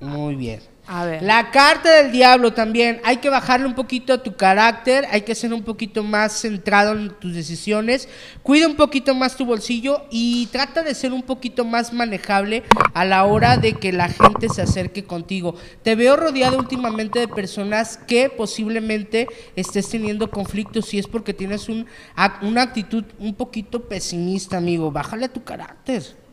[0.00, 0.60] Muy bien.
[0.86, 1.22] A ver.
[1.22, 3.00] La carta del diablo también.
[3.04, 6.92] Hay que bajarle un poquito a tu carácter, hay que ser un poquito más centrado
[6.92, 8.08] en tus decisiones.
[8.42, 13.06] Cuida un poquito más tu bolsillo y trata de ser un poquito más manejable a
[13.06, 15.54] la hora de que la gente se acerque contigo.
[15.82, 19.26] Te veo rodeado últimamente de personas que posiblemente
[19.56, 21.86] estés teniendo conflictos y es porque tienes un,
[22.42, 24.90] una actitud un poquito pesimista, amigo.
[24.90, 26.23] Bájale a tu carácter.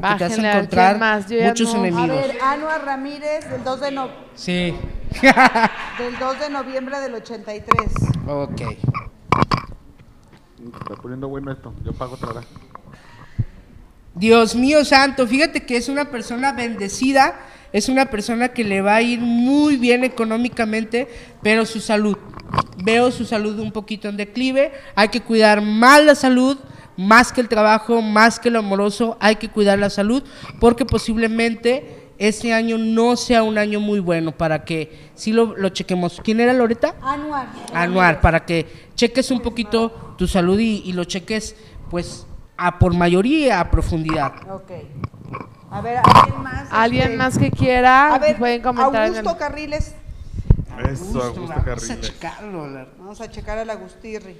[0.00, 1.26] Porque te vas a ¿a encontrar más?
[1.30, 2.08] Muchos no- A enemigos.
[2.08, 4.76] ver, Anuar Ramírez, del 2 de, no- Sí.
[5.98, 7.92] del 2 de noviembre del 83.
[8.26, 8.60] ok.
[10.80, 11.72] Está poniendo bueno esto.
[11.84, 12.46] Yo pago otra vez.
[14.18, 17.38] Dios mío santo, fíjate que es una persona bendecida,
[17.72, 21.06] es una persona que le va a ir muy bien económicamente,
[21.42, 22.16] pero su salud,
[22.82, 26.58] veo su salud un poquito en declive, hay que cuidar más la salud,
[26.96, 30.24] más que el trabajo, más que lo amoroso, hay que cuidar la salud,
[30.58, 35.68] porque posiblemente este año no sea un año muy bueno para que si lo, lo
[35.68, 36.20] chequemos.
[36.24, 36.96] ¿Quién era Loreta?
[37.00, 37.46] Anuar.
[37.72, 38.66] anual para que
[38.96, 41.54] cheques un poquito tu salud y, y lo cheques
[41.88, 42.26] pues
[42.58, 44.32] a por mayoría a profundidad.
[44.50, 44.70] Ok.
[45.70, 46.68] A ver, ¿alguien más?
[46.70, 48.14] ¿Alguien Este, más que quiera?
[48.14, 49.06] A ver, pueden comentar.
[49.06, 49.94] en el- Augusto Carriles.
[50.78, 52.68] Eso, Augusto vamos a checarlo.
[52.68, 54.36] la- Vamos a checar al Agustirri.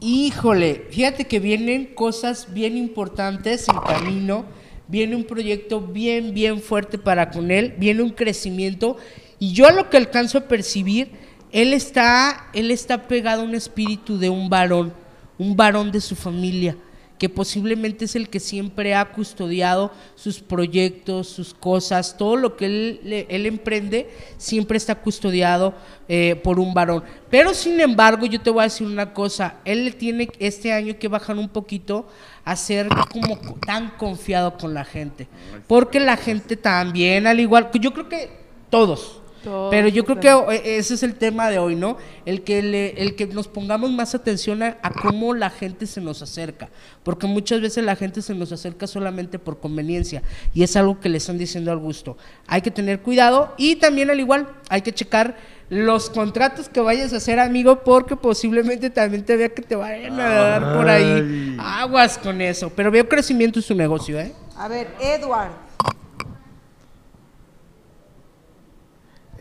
[0.00, 4.44] Híjole, fíjate que vienen cosas bien importantes en camino,
[4.88, 8.96] viene un proyecto bien, bien fuerte para con él, viene un crecimiento
[9.38, 11.12] y yo a lo que alcanzo a percibir,
[11.52, 14.92] él está, él está pegado a un espíritu de un varón,
[15.38, 16.76] un varón de su familia,
[17.18, 22.66] que posiblemente es el que siempre ha custodiado sus proyectos, sus cosas, todo lo que
[22.66, 25.72] él, él emprende siempre está custodiado
[26.08, 27.04] eh, por un varón.
[27.30, 31.06] Pero sin embargo, yo te voy a decir una cosa, él tiene este año que
[31.06, 32.08] bajar un poquito
[32.44, 35.28] a ser como co- tan confiado con la gente,
[35.68, 38.30] porque la gente también, al igual, yo creo que
[38.68, 39.21] todos,
[39.70, 41.96] Pero yo creo que ese es el tema de hoy, ¿no?
[42.26, 46.00] El que, le- el que nos pongamos más atención a, a cómo la gente se
[46.00, 46.68] nos acerca,
[47.02, 50.22] porque muchas veces la gente se nos acerca solamente por conveniencia
[50.54, 52.16] y es algo que le están diciendo al gusto.
[52.46, 55.36] Hay que tener cuidado y también al igual hay que checar
[55.68, 60.20] los contratos que vayas a hacer, amigo, porque posiblemente también te vea que te vayan
[60.20, 62.70] a dar por ahí aguas con eso.
[62.76, 64.34] Pero veo crecimiento en su negocio, ¿eh?
[64.56, 65.52] A ver, Edward.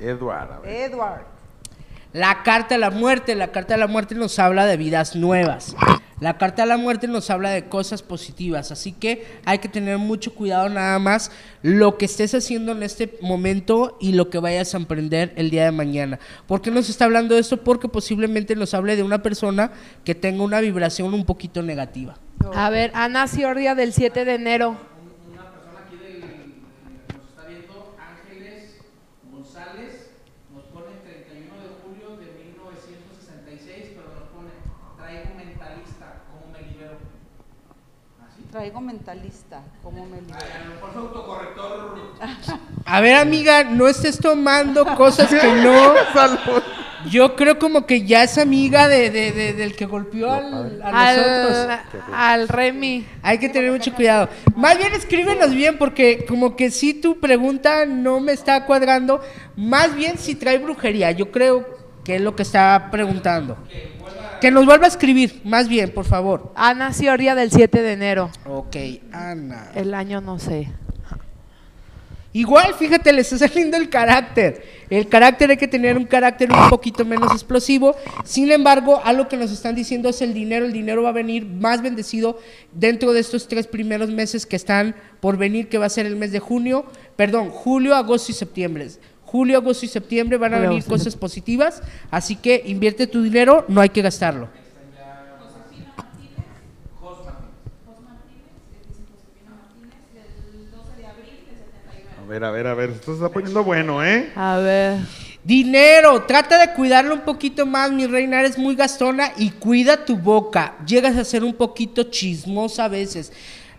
[0.01, 0.91] Edward, a ver.
[0.91, 1.25] Edward.
[2.13, 5.75] La carta de la muerte, la carta de la muerte nos habla de vidas nuevas.
[6.19, 9.97] La carta de la muerte nos habla de cosas positivas, así que hay que tener
[9.97, 11.31] mucho cuidado nada más
[11.63, 15.63] lo que estés haciendo en este momento y lo que vayas a emprender el día
[15.65, 16.19] de mañana.
[16.47, 17.63] ¿Por qué nos está hablando de esto?
[17.63, 19.71] Porque posiblemente nos hable de una persona
[20.03, 22.17] que tenga una vibración un poquito negativa.
[22.53, 24.75] A ver, Ana Ciordia del 7 de enero.
[27.27, 28.77] está viendo Ángeles
[29.31, 30.11] González,
[30.53, 34.51] nos pone 31 de julio de 1966, pero nos pone,
[34.97, 36.97] traigo mentalista, ¿cómo me libero?
[38.51, 39.61] Traigo mentalista.
[39.81, 40.37] ¿Cómo me libero?
[42.85, 45.93] A ver, amiga, no estés tomando cosas que no.
[46.13, 46.61] Salud.
[47.09, 50.91] Yo creo como que ya es amiga de, de- de- del que golpeó al, a
[51.15, 51.79] nosotros.
[52.13, 53.07] Al, al Remy.
[53.23, 54.29] Hay que tener mucho cuidado.
[54.55, 59.21] Más bien escríbenos bien porque como que si tu pregunta no me está cuadrando,
[59.55, 61.65] más bien si trae brujería, yo creo
[62.03, 63.57] que es lo que está preguntando.
[64.41, 66.51] Que nos vuelva a escribir, más bien, por favor.
[66.55, 68.31] Ana Ciordia del 7 de enero.
[68.45, 68.75] Ok,
[69.11, 69.71] Ana.
[69.75, 70.67] El año no sé.
[72.33, 74.63] Igual, fíjate, le está saliendo el carácter.
[74.89, 77.93] El carácter hay que tener un carácter un poquito menos explosivo.
[78.23, 80.65] Sin embargo, algo que nos están diciendo es el dinero.
[80.65, 82.39] El dinero va a venir más bendecido
[82.73, 86.15] dentro de estos tres primeros meses que están por venir, que va a ser el
[86.15, 86.85] mes de junio,
[87.17, 88.87] perdón, julio, agosto y septiembre.
[89.31, 93.63] Julio, agosto y septiembre van a Julio, venir cosas positivas, así que invierte tu dinero,
[93.69, 94.49] no hay que gastarlo.
[102.19, 102.89] A ver, a ver, a ver.
[102.89, 104.31] Esto se está poniendo bueno, ¿eh?
[104.35, 104.99] A ver.
[105.45, 110.17] Dinero, trata de cuidarlo un poquito más, mi reina, eres muy gastona y cuida tu
[110.17, 110.75] boca.
[110.85, 113.31] Llegas a ser un poquito chismosa a veces.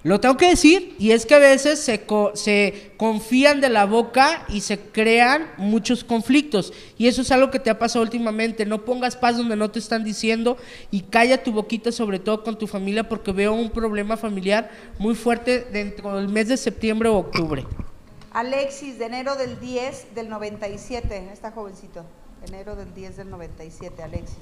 [0.04, 3.84] Lo tengo que decir, y es que a veces se, co- se confían de la
[3.86, 6.72] boca y se crean muchos conflictos.
[6.98, 8.66] Y eso es algo que te ha pasado últimamente.
[8.66, 10.56] No pongas paz donde no te están diciendo
[10.90, 15.14] y calla tu boquita, sobre todo con tu familia, porque veo un problema familiar muy
[15.14, 17.64] fuerte dentro del mes de septiembre o octubre.
[18.32, 22.04] Alexis, de enero del 10 del 97, está jovencito.
[22.48, 24.36] Enero del 10 del 97, Alexis.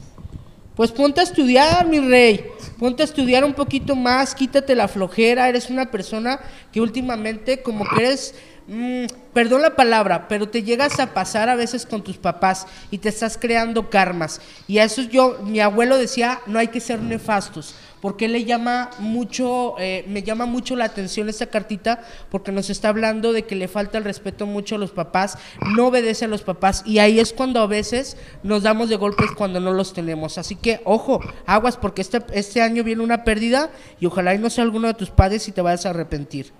[0.77, 2.47] Pues ponte a estudiar, mi rey.
[2.79, 5.49] Ponte a estudiar un poquito más, quítate la flojera.
[5.49, 6.41] Eres una persona
[6.73, 8.35] que últimamente como que eres,
[8.69, 9.05] mm,
[9.35, 13.09] perdón la palabra, pero te llegas a pasar a veces con tus papás y te
[13.09, 14.41] estás creando karmas.
[14.69, 17.75] Y a eso yo, mi abuelo decía, no hay que ser nefastos.
[18.01, 22.89] Porque le llama mucho, eh, me llama mucho la atención esta cartita, porque nos está
[22.89, 25.39] hablando de que le falta el respeto mucho a los papás,
[25.77, 29.31] no obedece a los papás, y ahí es cuando a veces nos damos de golpes
[29.33, 30.39] cuando no los tenemos.
[30.39, 33.71] Así que, ojo, aguas, porque este, este año viene una pérdida,
[34.01, 36.53] y ojalá y no sea alguno de tus padres y te vayas a arrepentir.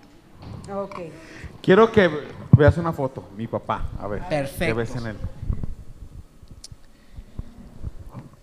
[0.73, 0.97] Ok.
[1.63, 2.11] Quiero que
[2.57, 3.91] veas una foto, mi papá.
[3.99, 4.23] A ver.
[4.29, 4.65] Perfecto.
[4.65, 5.17] ¿Qué ves en él?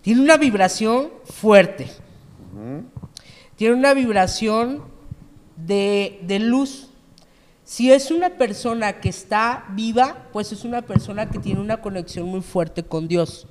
[0.02, 1.88] Tiene una vibración fuerte.
[3.56, 4.82] Tiene una vibración
[5.56, 6.90] de, de luz.
[7.64, 12.26] Si es una persona que está viva, pues es una persona que tiene una conexión
[12.26, 13.46] muy fuerte con Dios.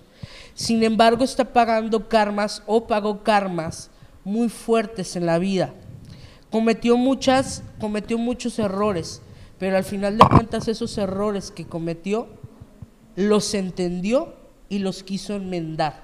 [0.53, 3.91] Sin embargo, está pagando karmas o pagó karmas
[4.23, 5.73] muy fuertes en la vida.
[6.49, 9.21] Cometió muchas, cometió muchos errores,
[9.59, 12.27] pero al final de cuentas esos errores que cometió
[13.15, 14.33] los entendió
[14.69, 16.03] y los quiso enmendar.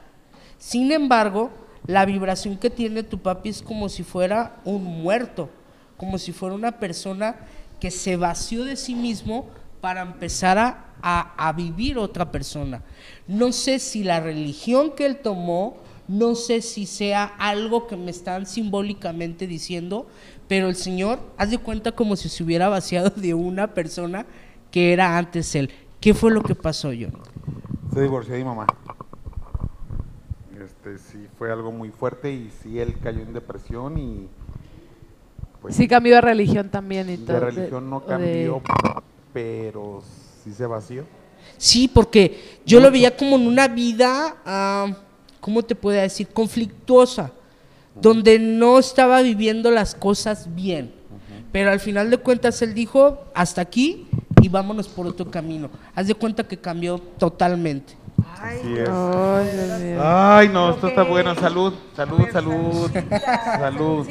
[0.58, 1.52] Sin embargo,
[1.86, 5.50] la vibración que tiene tu papi es como si fuera un muerto,
[5.98, 7.36] como si fuera una persona
[7.80, 9.50] que se vació de sí mismo
[9.82, 10.58] para empezar
[11.02, 12.82] a, vivir otra persona.
[13.28, 15.76] No sé si la religión que él tomó,
[16.08, 20.08] no sé si sea algo que me están simbólicamente diciendo,
[20.48, 24.26] pero el Señor, haz de cuenta como si se hubiera vaciado de una persona
[24.72, 25.70] que era antes él.
[26.00, 27.14] ¿Qué fue lo que pasó, John?
[27.94, 28.66] Se divorció de mi mamá.
[30.86, 34.28] Este, sí, fue algo muy fuerte y sí, él cayó en depresión y...
[35.62, 37.40] Pues, Sí cambió de religión también y todo.
[37.40, 38.62] de religión no de- cambió,
[39.32, 40.04] pero
[40.44, 41.06] sí se vació.
[41.58, 44.94] Sí, porque yo lo veía como en una vida, ah,
[45.40, 46.28] ¿cómo te puedo decir?
[46.28, 47.32] Conflictuosa,
[47.96, 50.94] donde no estaba viviendo las cosas bien.
[51.54, 54.08] Pero al final de cuentas él dijo, hasta aquí
[54.42, 55.70] y vámonos por otro camino.
[55.96, 57.94] Haz de cuenta que cambió totalmente.
[58.42, 58.90] Así es.
[58.90, 60.02] Ay, Dios mío.
[60.04, 61.34] Ay, no, esto está bueno.
[61.36, 62.92] Salud, salud, salud.
[63.60, 64.08] Salud.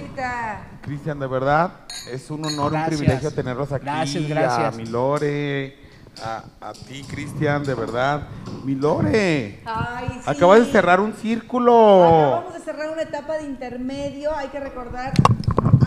[0.82, 1.70] Cristian, de verdad,
[2.10, 2.92] es un honor, Gracias.
[2.92, 3.84] un privilegio tenerlos aquí.
[3.84, 4.74] Gracias, gracias.
[4.74, 5.76] A mi Lore,
[6.24, 8.22] a, a ti, Cristian, de verdad.
[8.64, 10.20] Mi Lore, Ay, sí.
[10.30, 12.04] acabas de cerrar un círculo.
[12.24, 15.12] Acabamos de cerrar una etapa de intermedio, hay que recordar.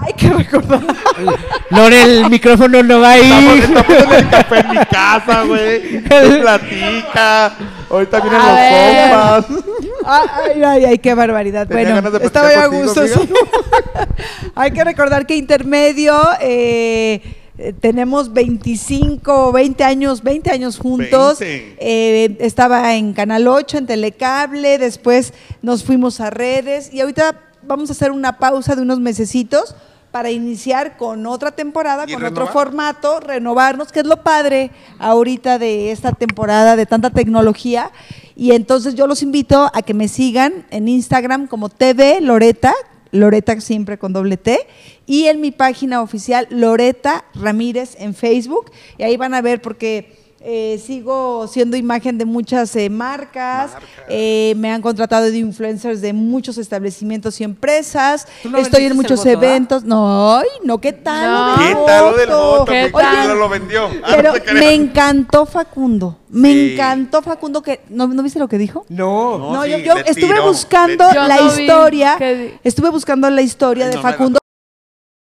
[0.01, 0.81] Hay que recordar.
[1.71, 3.59] Lore, el micrófono no va Estamos, ahí.
[3.59, 6.01] estamos en el café en mi casa, güey.
[6.41, 7.53] Platica.
[7.89, 9.55] Ahorita vienen A los ver.
[9.59, 9.75] compas.
[10.07, 11.67] Ay, ay, ay, qué barbaridad.
[11.67, 13.07] Tenía bueno, ganas de estaba ya a gusto.
[13.07, 13.13] sí.
[14.55, 17.21] hay que recordar que intermedio eh,
[17.57, 21.39] eh, tenemos 25, 20 años, 20 años juntos.
[21.39, 21.77] 20.
[21.79, 27.89] Eh, estaba en Canal 8, en Telecable, después nos fuimos a redes y ahorita vamos
[27.89, 29.75] a hacer una pausa de unos mesecitos
[30.15, 32.43] para iniciar con otra temporada, ¿Y con renovar?
[32.43, 37.91] otro formato, renovarnos, que es lo padre ahorita de esta temporada de tanta tecnología.
[38.33, 42.73] Y entonces yo los invito a que me sigan en Instagram como TV Loreta,
[43.11, 44.57] Loreta siempre con doble T,
[45.05, 48.71] y en mi página oficial Loreta Ramírez en Facebook.
[48.97, 53.71] Y ahí van a ver porque eh, sigo siendo imagen de muchas eh, marcas,
[54.07, 58.95] eh, me han contratado de influencers de muchos establecimientos y empresas, ¿Tú no estoy en
[58.95, 59.31] muchos ah?
[59.31, 59.83] eventos.
[59.83, 61.57] No, ay, no, ¿qué tal?
[61.57, 61.63] No.
[61.63, 62.65] ¿Qué tal lo del voto?
[62.65, 63.05] ¿Qué tal?
[63.15, 63.89] Cristian lo vendió.
[64.03, 66.19] Ah, Pero no me encantó Facundo.
[66.29, 66.73] Me Sí.
[66.73, 68.85] encantó Facundo que ¿no, ¿no viste lo que dijo?
[68.89, 69.37] No.
[69.39, 72.89] No, No, sí, yo, yo estuve tiró, buscando la Yo no vi historia, que estuve
[72.89, 74.39] buscando la historia Ay, de Facundo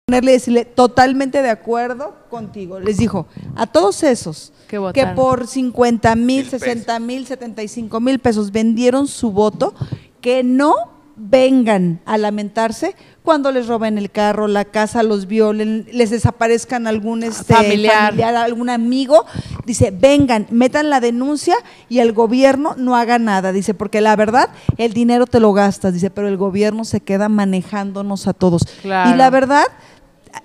[0.10, 2.80] ponerle y decirle totalmente de acuerdo contigo.
[2.80, 6.62] Les dijo a todos esos Que por 50 mil, Mil pesos.
[6.62, 9.74] 60 mil, 75 mil pesos vendieron su voto,
[10.22, 16.10] que no vengan a lamentarse cuando les roben el carro, la casa, los violen, les
[16.10, 18.06] desaparezcan algún este, Familiar.
[18.12, 19.26] familiar, algún amigo.
[19.66, 21.56] Dice, vengan, metan la denuncia
[21.90, 23.52] y el gobierno no haga nada.
[23.52, 27.30] Dice, porque la verdad, el dinero te lo gastas, dice, pero el gobierno se queda
[27.30, 28.64] manejándonos a todos.
[28.82, 29.12] Claro.
[29.12, 29.66] Y la verdad,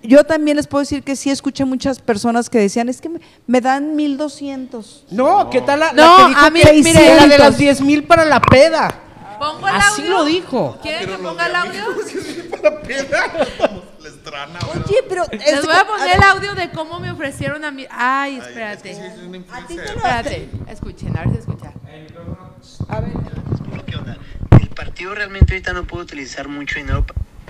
[0.02, 3.20] yo también les puedo decir que sí escuché muchas personas que decían, es que me,
[3.46, 5.06] me dan 1200.
[5.10, 7.56] No, ¿qué tal la, No, la que dijo a mí, que- mire, la de las
[7.56, 7.58] 600.
[7.58, 9.00] 10 mil para la peda?
[9.38, 10.12] ¿Pongo el Así audio?
[10.12, 10.78] lo dijo.
[10.82, 11.84] ¿Quieren que ponga el audio?
[14.74, 15.24] Oye, pero...
[15.30, 17.86] Les voy a poner ver, el audio de cómo me ofrecieron a mí.
[17.90, 18.90] Ay, espérate.
[18.90, 21.72] Espérate, escuchen, a ver si escuchan.
[23.86, 24.16] ¿Qué onda?
[24.60, 27.04] El partido realmente ahorita no puede utilizar mucho dinero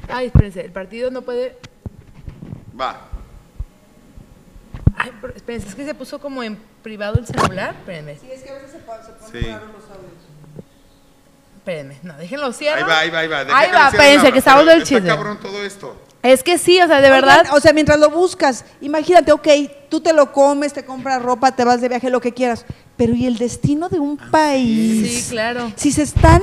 [0.08, 1.56] Ay, espérense, el partido no puede.
[2.78, 3.00] Va.
[4.96, 7.74] Ay, pero espérense, es que se puso como en privado el celular.
[7.78, 8.16] Espérenme.
[8.18, 9.56] Sí, es que a veces se, ponen Sí.
[11.56, 12.76] Espérenme, no, déjenlo cierro.
[12.76, 13.44] Ahí va, ahí va, ahí va.
[13.44, 15.08] Deja Ahí que va, espérense, que está hablando del está chisme.
[15.08, 15.96] cabrón todo esto.
[16.22, 17.40] Es que sí, o sea, de verdad.
[17.40, 19.48] Oigan, o sea, mientras lo buscas, imagínate, ok,
[19.88, 22.66] tú te lo comes, te compras ropa, te vas de viaje, lo que quieras.
[22.96, 25.24] Pero ¿y el destino de un país?
[25.24, 25.72] Sí, claro.
[25.76, 26.42] Si se están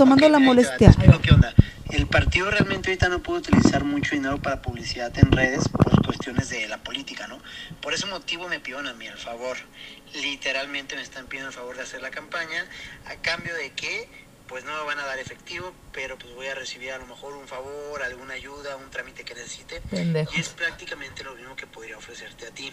[0.00, 0.94] tomando la molestia.
[1.22, 1.52] qué onda.
[1.90, 6.48] El partido realmente ahorita no puede utilizar mucho dinero para publicidad en redes por cuestiones
[6.48, 7.38] de la política, ¿no?
[7.82, 9.58] Por ese motivo me pidieron a mí el favor.
[10.14, 12.64] Literalmente me están pidiendo el favor de hacer la campaña
[13.06, 14.08] a cambio de que
[14.48, 17.34] pues no me van a dar efectivo, pero pues voy a recibir a lo mejor
[17.34, 19.82] un favor, alguna ayuda, un trámite que necesite.
[19.82, 20.34] Pendejos.
[20.36, 22.72] Y es prácticamente lo mismo que podría ofrecerte a ti.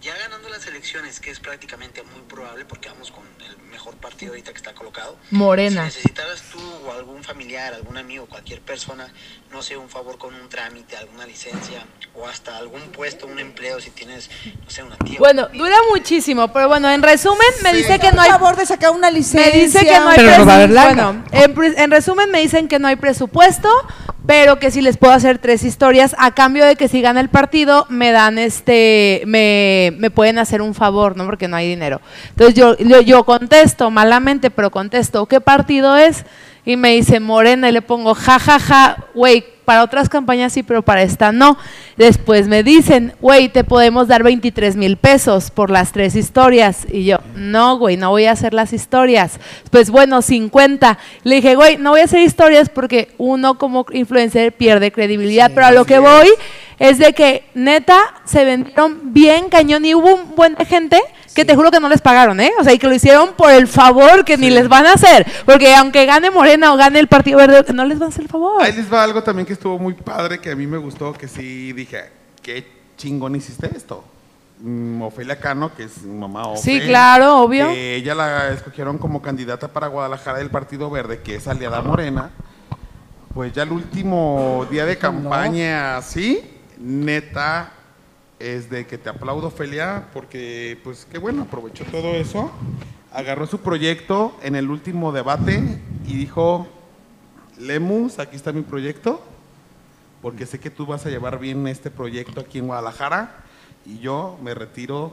[0.00, 4.32] Ya ganando las elecciones, que es prácticamente muy probable porque vamos con el mejor partido
[4.32, 5.18] ahorita que está colocado.
[5.30, 5.82] Morena.
[5.90, 9.08] Si necesitaras tú o algún familiar, algún amigo, cualquier persona,
[9.52, 11.84] no sé, un favor con un trámite, alguna licencia
[12.14, 14.30] o hasta algún puesto, un empleo, si tienes,
[14.64, 15.18] no sé, una tía.
[15.18, 18.92] Bueno, dura muchísimo, pero bueno, en resumen me dice que no hay favor de sacar
[18.92, 19.52] una licencia.
[19.52, 21.24] Me dice que no hay Pero no va a haber presu- lana.
[21.30, 23.68] Bueno, en, en resumen me dicen que no hay presupuesto,
[24.26, 27.28] pero que si les puedo hacer tres historias a cambio de que si gana el
[27.28, 31.24] partido me dan este, me, me pueden hacer un favor, ¿no?
[31.24, 32.00] Porque no hay dinero.
[32.30, 36.24] Entonces yo, yo, yo contesto malamente, pero contesto, ¿qué partido es?
[36.64, 40.64] Y me dice Morena y le pongo, ja, ja, ja, güey, para otras campañas sí,
[40.64, 41.56] pero para esta no.
[41.96, 46.88] Después me dicen, güey, te podemos dar 23 mil pesos por las tres historias.
[46.90, 49.38] Y yo, no, güey, no voy a hacer las historias.
[49.70, 50.98] Pues bueno, 50.
[51.22, 55.66] Le dije, güey, no voy a hacer historias porque uno como influencer pierde credibilidad, pero
[55.66, 56.34] a lo que voy es
[56.80, 60.98] de que neta se vendieron bien cañón y hubo un buen de gente
[61.34, 62.50] que te juro que no les pagaron, ¿eh?
[62.58, 65.26] O sea, y que lo hicieron por el favor que ni les van a hacer.
[65.44, 68.28] Porque aunque gane Morena o gane el Partido Verde, no les van a hacer el
[68.28, 68.62] favor.
[68.62, 71.28] Ahí les va algo también que estuvo muy padre, que a mí me gustó, que
[71.28, 72.04] sí dije,
[72.42, 72.66] qué
[72.96, 74.02] chingón hiciste esto.
[74.62, 77.68] Mm, Ofelia Cano, que es mamá Ofe, Sí, claro, obvio.
[77.68, 82.30] que ella la escogieron como candidata para Guadalajara del Partido Verde, que es aliada morena.
[83.32, 86.42] Pues ya el último día de campaña, sí,
[86.80, 87.72] neta,
[88.38, 92.50] es de que te aplaudo, Ofelia, porque, pues, qué bueno, aprovechó todo eso,
[93.12, 95.62] agarró su proyecto en el último debate
[96.06, 96.66] y dijo,
[97.58, 99.22] Lemus, aquí está mi proyecto,
[100.22, 103.44] porque sé que tú vas a llevar bien este proyecto aquí en Guadalajara
[103.84, 105.12] y yo me retiro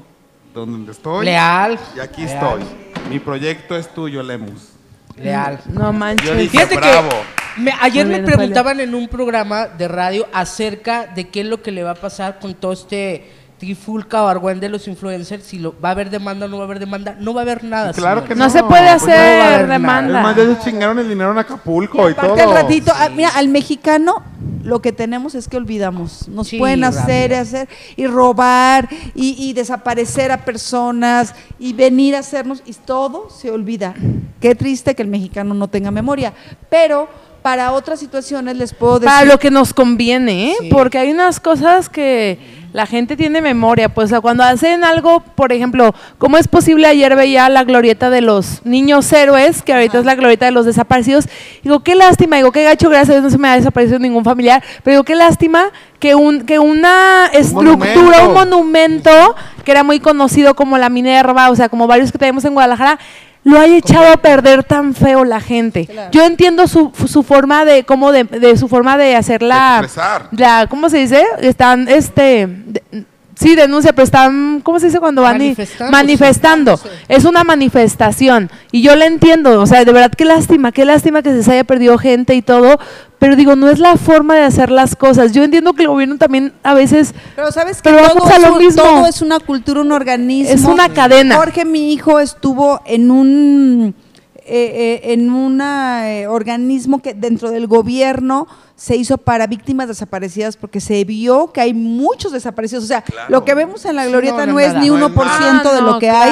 [0.54, 1.26] donde estoy.
[1.26, 1.78] Leal.
[1.96, 2.62] Y aquí Leal.
[2.62, 3.10] estoy.
[3.10, 4.77] Mi proyecto es tuyo, Lemus.
[5.18, 5.60] Leal.
[5.68, 6.28] No manches.
[6.28, 7.10] Yo dije, Fíjate bravo.
[7.56, 11.62] que me- ayer me preguntaban en un programa de radio acerca de qué es lo
[11.62, 15.58] que le va a pasar con todo este trifulca o argüén de los influencers, si
[15.60, 17.16] lo, va a haber demanda o no va a haber demanda.
[17.20, 17.92] No va a haber nada.
[17.94, 18.28] Claro señores.
[18.30, 18.50] que No no.
[18.52, 20.22] se puede pues hacer no va a haber Es demanda.
[20.22, 22.50] más, ya se chingaron el dinero en Acapulco y, Aparte todo.
[22.52, 24.22] al ratito, ah, mira, al mexicano
[24.64, 26.28] lo que tenemos es que olvidamos.
[26.28, 27.42] Nos Sí, pueden hacer, rápido.
[27.42, 33.50] hacer y robar y, y desaparecer a personas y venir a hacernos y todo se
[33.50, 33.94] olvida.
[34.42, 36.34] Qué triste que el mexicano no tenga memoria,
[36.70, 37.08] pero
[37.42, 40.56] para otras situaciones les puedo decir Para lo que nos conviene, ¿eh?
[40.60, 40.70] Sí.
[40.70, 42.38] Porque hay unas cosas que
[42.78, 43.90] la gente tiene memoria.
[43.90, 46.86] Pues o sea, cuando hacen algo, por ejemplo, ¿cómo es posible?
[46.86, 50.68] Ayer veía la glorieta de los niños héroes, que ahorita es la glorieta de los
[50.68, 51.28] desaparecidos.
[51.64, 54.24] Digo, qué lástima, digo, qué gacho, gracias a Dios no se me ha desaparecido ningún
[54.24, 54.64] familiar.
[54.84, 60.56] Pero digo, qué lástima que, un, que una estructura, un monumento, que era muy conocido
[60.56, 63.00] como la Minerva, o sea, como varios que tenemos en Guadalajara,
[63.48, 65.88] lo haya echado a perder tan feo la gente.
[66.12, 70.28] Yo entiendo su, su forma de, como de, de su forma de hacer la, expresar.
[70.32, 71.24] la, ¿cómo se dice?
[71.40, 72.84] Están, este, de-
[73.38, 75.92] sí, denuncia, pero están, ¿cómo se dice cuando van Manifestándose.
[75.92, 76.80] manifestando?
[77.08, 81.22] Es una manifestación y yo la entiendo, o sea, de verdad qué lástima, qué lástima
[81.22, 82.80] que se haya perdido gente y todo,
[83.20, 85.32] pero digo, no es la forma de hacer las cosas.
[85.32, 88.36] Yo entiendo que el gobierno también a veces Pero sabes que Pero todo, vamos a
[88.36, 88.84] es lo un- mismo.
[88.84, 90.54] todo es una cultura, un organismo.
[90.54, 91.36] Es una cadena.
[91.36, 93.96] Jorge, mi hijo, estuvo en un
[94.48, 95.60] eh, eh, en un
[96.30, 101.74] organismo que dentro del gobierno se hizo para víctimas desaparecidas porque se vio que hay
[101.74, 102.84] muchos desaparecidos.
[102.84, 104.80] O sea, lo que vemos en la glorieta no, no, no, es nada.
[104.80, 105.72] ni No es 1% de nada.
[105.76, 106.30] Ah, no, lo que hay.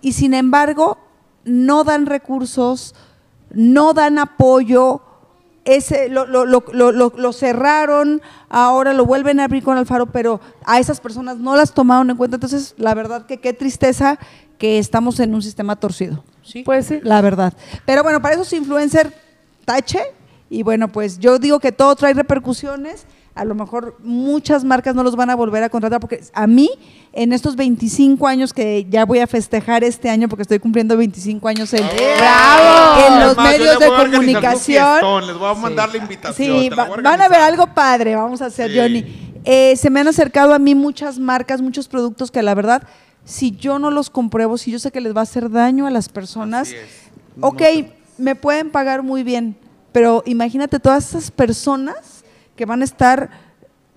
[0.00, 0.98] Y sin embargo,
[1.44, 2.94] no dan recursos,
[3.50, 5.02] no dan apoyo,
[5.64, 10.06] ese lo, lo, lo, lo, lo- lo cerraron, ahora lo vuelven a abrir con Alfaro,
[10.06, 12.36] pero a esas personas no las tomaron en cuenta.
[12.36, 14.18] Entonces, la verdad que qué tristeza
[14.58, 16.24] que estamos en un sistema torcido.
[16.50, 16.62] Sí.
[16.62, 17.00] Pues sí.
[17.02, 17.52] La verdad.
[17.84, 19.10] Pero bueno, para esos influencers,
[19.64, 20.00] tache.
[20.50, 23.04] Y bueno, pues yo digo que todo trae repercusiones.
[23.34, 26.68] A lo mejor muchas marcas no los van a volver a contratar porque a mí,
[27.12, 31.46] en estos 25 años que ya voy a festejar este año, porque estoy cumpliendo 25
[31.46, 33.06] años en, ¡Bravo!
[33.06, 34.84] en los medios de comunicación.
[34.88, 36.60] fiestón, Les voy a mandar la invitación.
[36.60, 38.78] Sí, va- a van a ver algo padre, vamos a hacer, Sí.
[38.78, 39.04] Johnny.
[39.44, 42.82] Eh, se me han acercado a mí muchas marcas, muchos productos que la verdad,
[43.28, 45.90] si yo no los compruebo, si yo sé que les va a hacer daño a
[45.90, 46.78] las personas, es.
[47.40, 47.62] ok,
[48.16, 49.54] me pueden pagar muy bien,
[49.92, 52.24] pero imagínate todas esas personas
[52.56, 53.28] que van a estar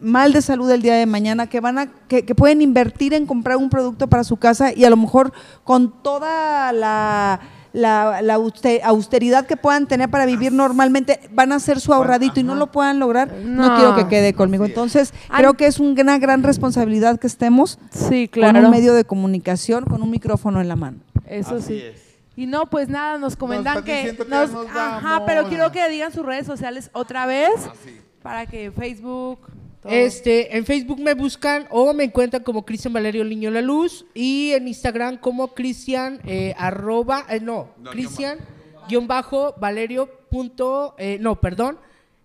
[0.01, 3.25] mal de salud el día de mañana, que van a, que, que pueden invertir en
[3.25, 5.31] comprar un producto para su casa y a lo mejor
[5.63, 7.39] con toda la,
[7.73, 12.39] la- la auste- austeridad que puedan tener para vivir normalmente, van a hacer su ahorradito
[12.39, 13.75] y no lo puedan lograr, no, No.
[13.75, 14.65] quiero que quede conmigo.
[14.65, 15.39] Entonces, Ay.
[15.39, 20.01] creo que es una gran responsabilidad que estemos Sí, con un medio de comunicación, con
[20.01, 20.97] un micrófono en la mano.
[21.27, 21.81] Eso Así sí.
[21.81, 22.01] es.
[22.35, 26.45] Y no, pues nada, nos comentan que nos, ajá, pero quiero que digan sus redes
[26.47, 27.99] sociales otra vez Así.
[28.23, 29.39] para que Facebook
[29.81, 29.91] todo.
[29.91, 34.51] Este, en Facebook me buscan o me encuentran como Cristian Valerio Niño La Luz y
[34.51, 38.39] en Instagram como Cristian eh, arroba, eh, no, No, Cristian
[38.87, 41.77] guion bajo Valerio punto, eh, no, perdón,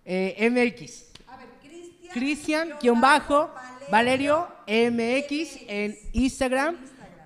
[0.05, 1.05] eh, MX.
[2.13, 3.49] Cristian guion bajo
[3.91, 6.77] Valerio MX en Instagram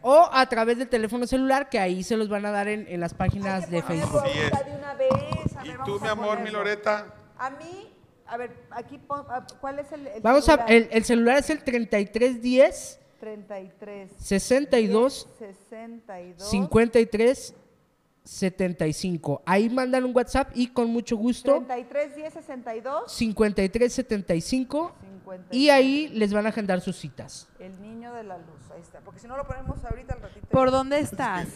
[0.01, 2.99] o a través del teléfono celular que ahí se los van a dar en, en
[2.99, 4.21] las páginas de Facebook.
[4.23, 4.65] Así es.
[4.65, 5.09] de una vez.
[5.55, 6.49] a Y ver, tú, mi a amor, mi.
[6.49, 7.13] Loreta.
[7.37, 7.90] A mí,
[8.33, 10.71] a ver, aquí, pon- a- ¿cuál es el, el Vamos a, celular?
[10.71, 17.53] el, el celular es el 3310 33 62 62 53
[18.23, 19.41] 75.
[19.45, 24.91] Ahí mandan un WhatsApp y con mucho gusto 33 10 62 53 75
[25.23, 25.47] 53.
[25.59, 27.47] y ahí les van a agendar sus citas.
[27.59, 28.99] El niño de la luz, ahí está.
[29.01, 30.47] Porque si no lo ponemos ahorita al ratito.
[30.49, 31.47] ¿Por dónde estás?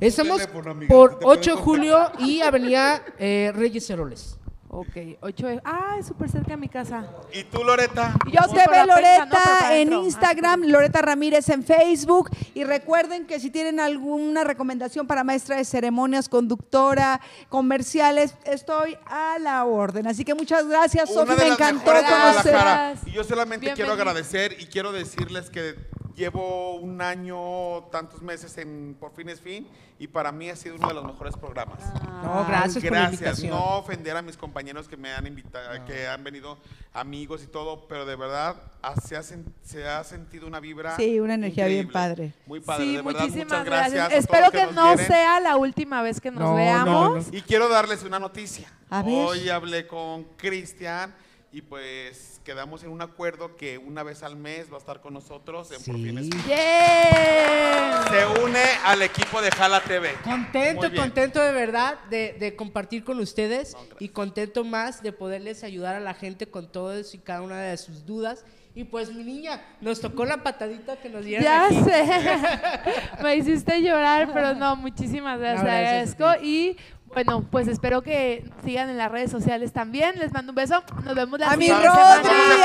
[0.00, 4.38] Estamos teléfono, amiga, por te puedes 8 de julio y Avenida eh, Reyes Heroles.
[4.76, 5.60] Ok, 8 de...
[5.64, 7.06] Ah, es súper cerca de mi casa.
[7.32, 8.12] ¿Y tú, Loreta?
[8.26, 9.30] Yo Sí, te por ve la prensa, ¿no?
[9.30, 9.92] Pero Loreta en.
[9.92, 12.30] Ah, Instagram, Loreta Ramírez en Facebook.
[12.54, 19.38] Y recuerden que si tienen alguna recomendación para maestra de ceremonias, conductora, comerciales, estoy a
[19.38, 20.08] la orden.
[20.08, 21.40] Así que muchas gracias, Una Sofi.
[21.40, 22.96] de Me encantó conocer.
[23.06, 25.76] Y yo solamente quiero agradecer y quiero decirles que
[26.14, 29.66] llevo un año, tantos meses en Por Fin es Fin
[29.98, 31.78] y para mí ha sido uno de los mejores programas.
[32.22, 33.12] No, gracias, por la Gracias.
[33.20, 33.50] invitación.
[33.50, 36.58] No ofender a mis compañeros que me han invitado, que han venido
[36.92, 40.96] amigos y todo, pero de verdad ha- se ha, se ha sentido una vibra.
[40.96, 41.92] Sí, una energía bien increíble.
[41.92, 42.34] padre.
[42.46, 43.20] Muy padre, sí, de verdad.
[43.20, 43.92] muchísimas muchas gracias.
[43.94, 44.18] gracias.
[44.24, 45.06] Espero que, nos no vienen.
[45.06, 47.28] sea la última vez que nos No, no, veamos.
[47.32, 47.36] no.
[47.38, 48.72] Y quiero darles una noticia.
[48.90, 49.14] A ver.
[49.26, 51.14] Hoy hablé con Cristian
[51.54, 55.14] y pues quedamos en un acuerdo que una vez al mes va a estar con
[55.14, 56.42] nosotros en Por Fin es Fin.
[56.48, 58.04] ¡Yeah!
[58.10, 60.14] Se une al equipo de Jala TV.
[60.24, 65.94] Contento, contento de verdad de, de compartir con ustedes y contento más de poderles ayudar
[65.94, 68.44] a la gente con todas y cada una de sus dudas.
[68.74, 71.76] Y pues mi niña, nos tocó la patadita que nos dieron Ya aquí.
[71.84, 73.22] sé.
[73.22, 75.62] Me hiciste llorar, pero no, muchísimas gracias.
[75.62, 76.44] No, te gracias agradezco.
[76.44, 76.76] Y
[77.14, 80.18] bueno, pues espero que sigan en las redes sociales también.
[80.18, 80.82] Les mando un beso.
[81.04, 82.22] Nos vemos la A mi Rodri, semana.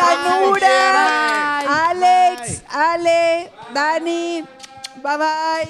[0.10, 1.60] a Nura.
[1.90, 4.44] Alex, Ale, Dani.
[5.04, 5.68] Bye bye.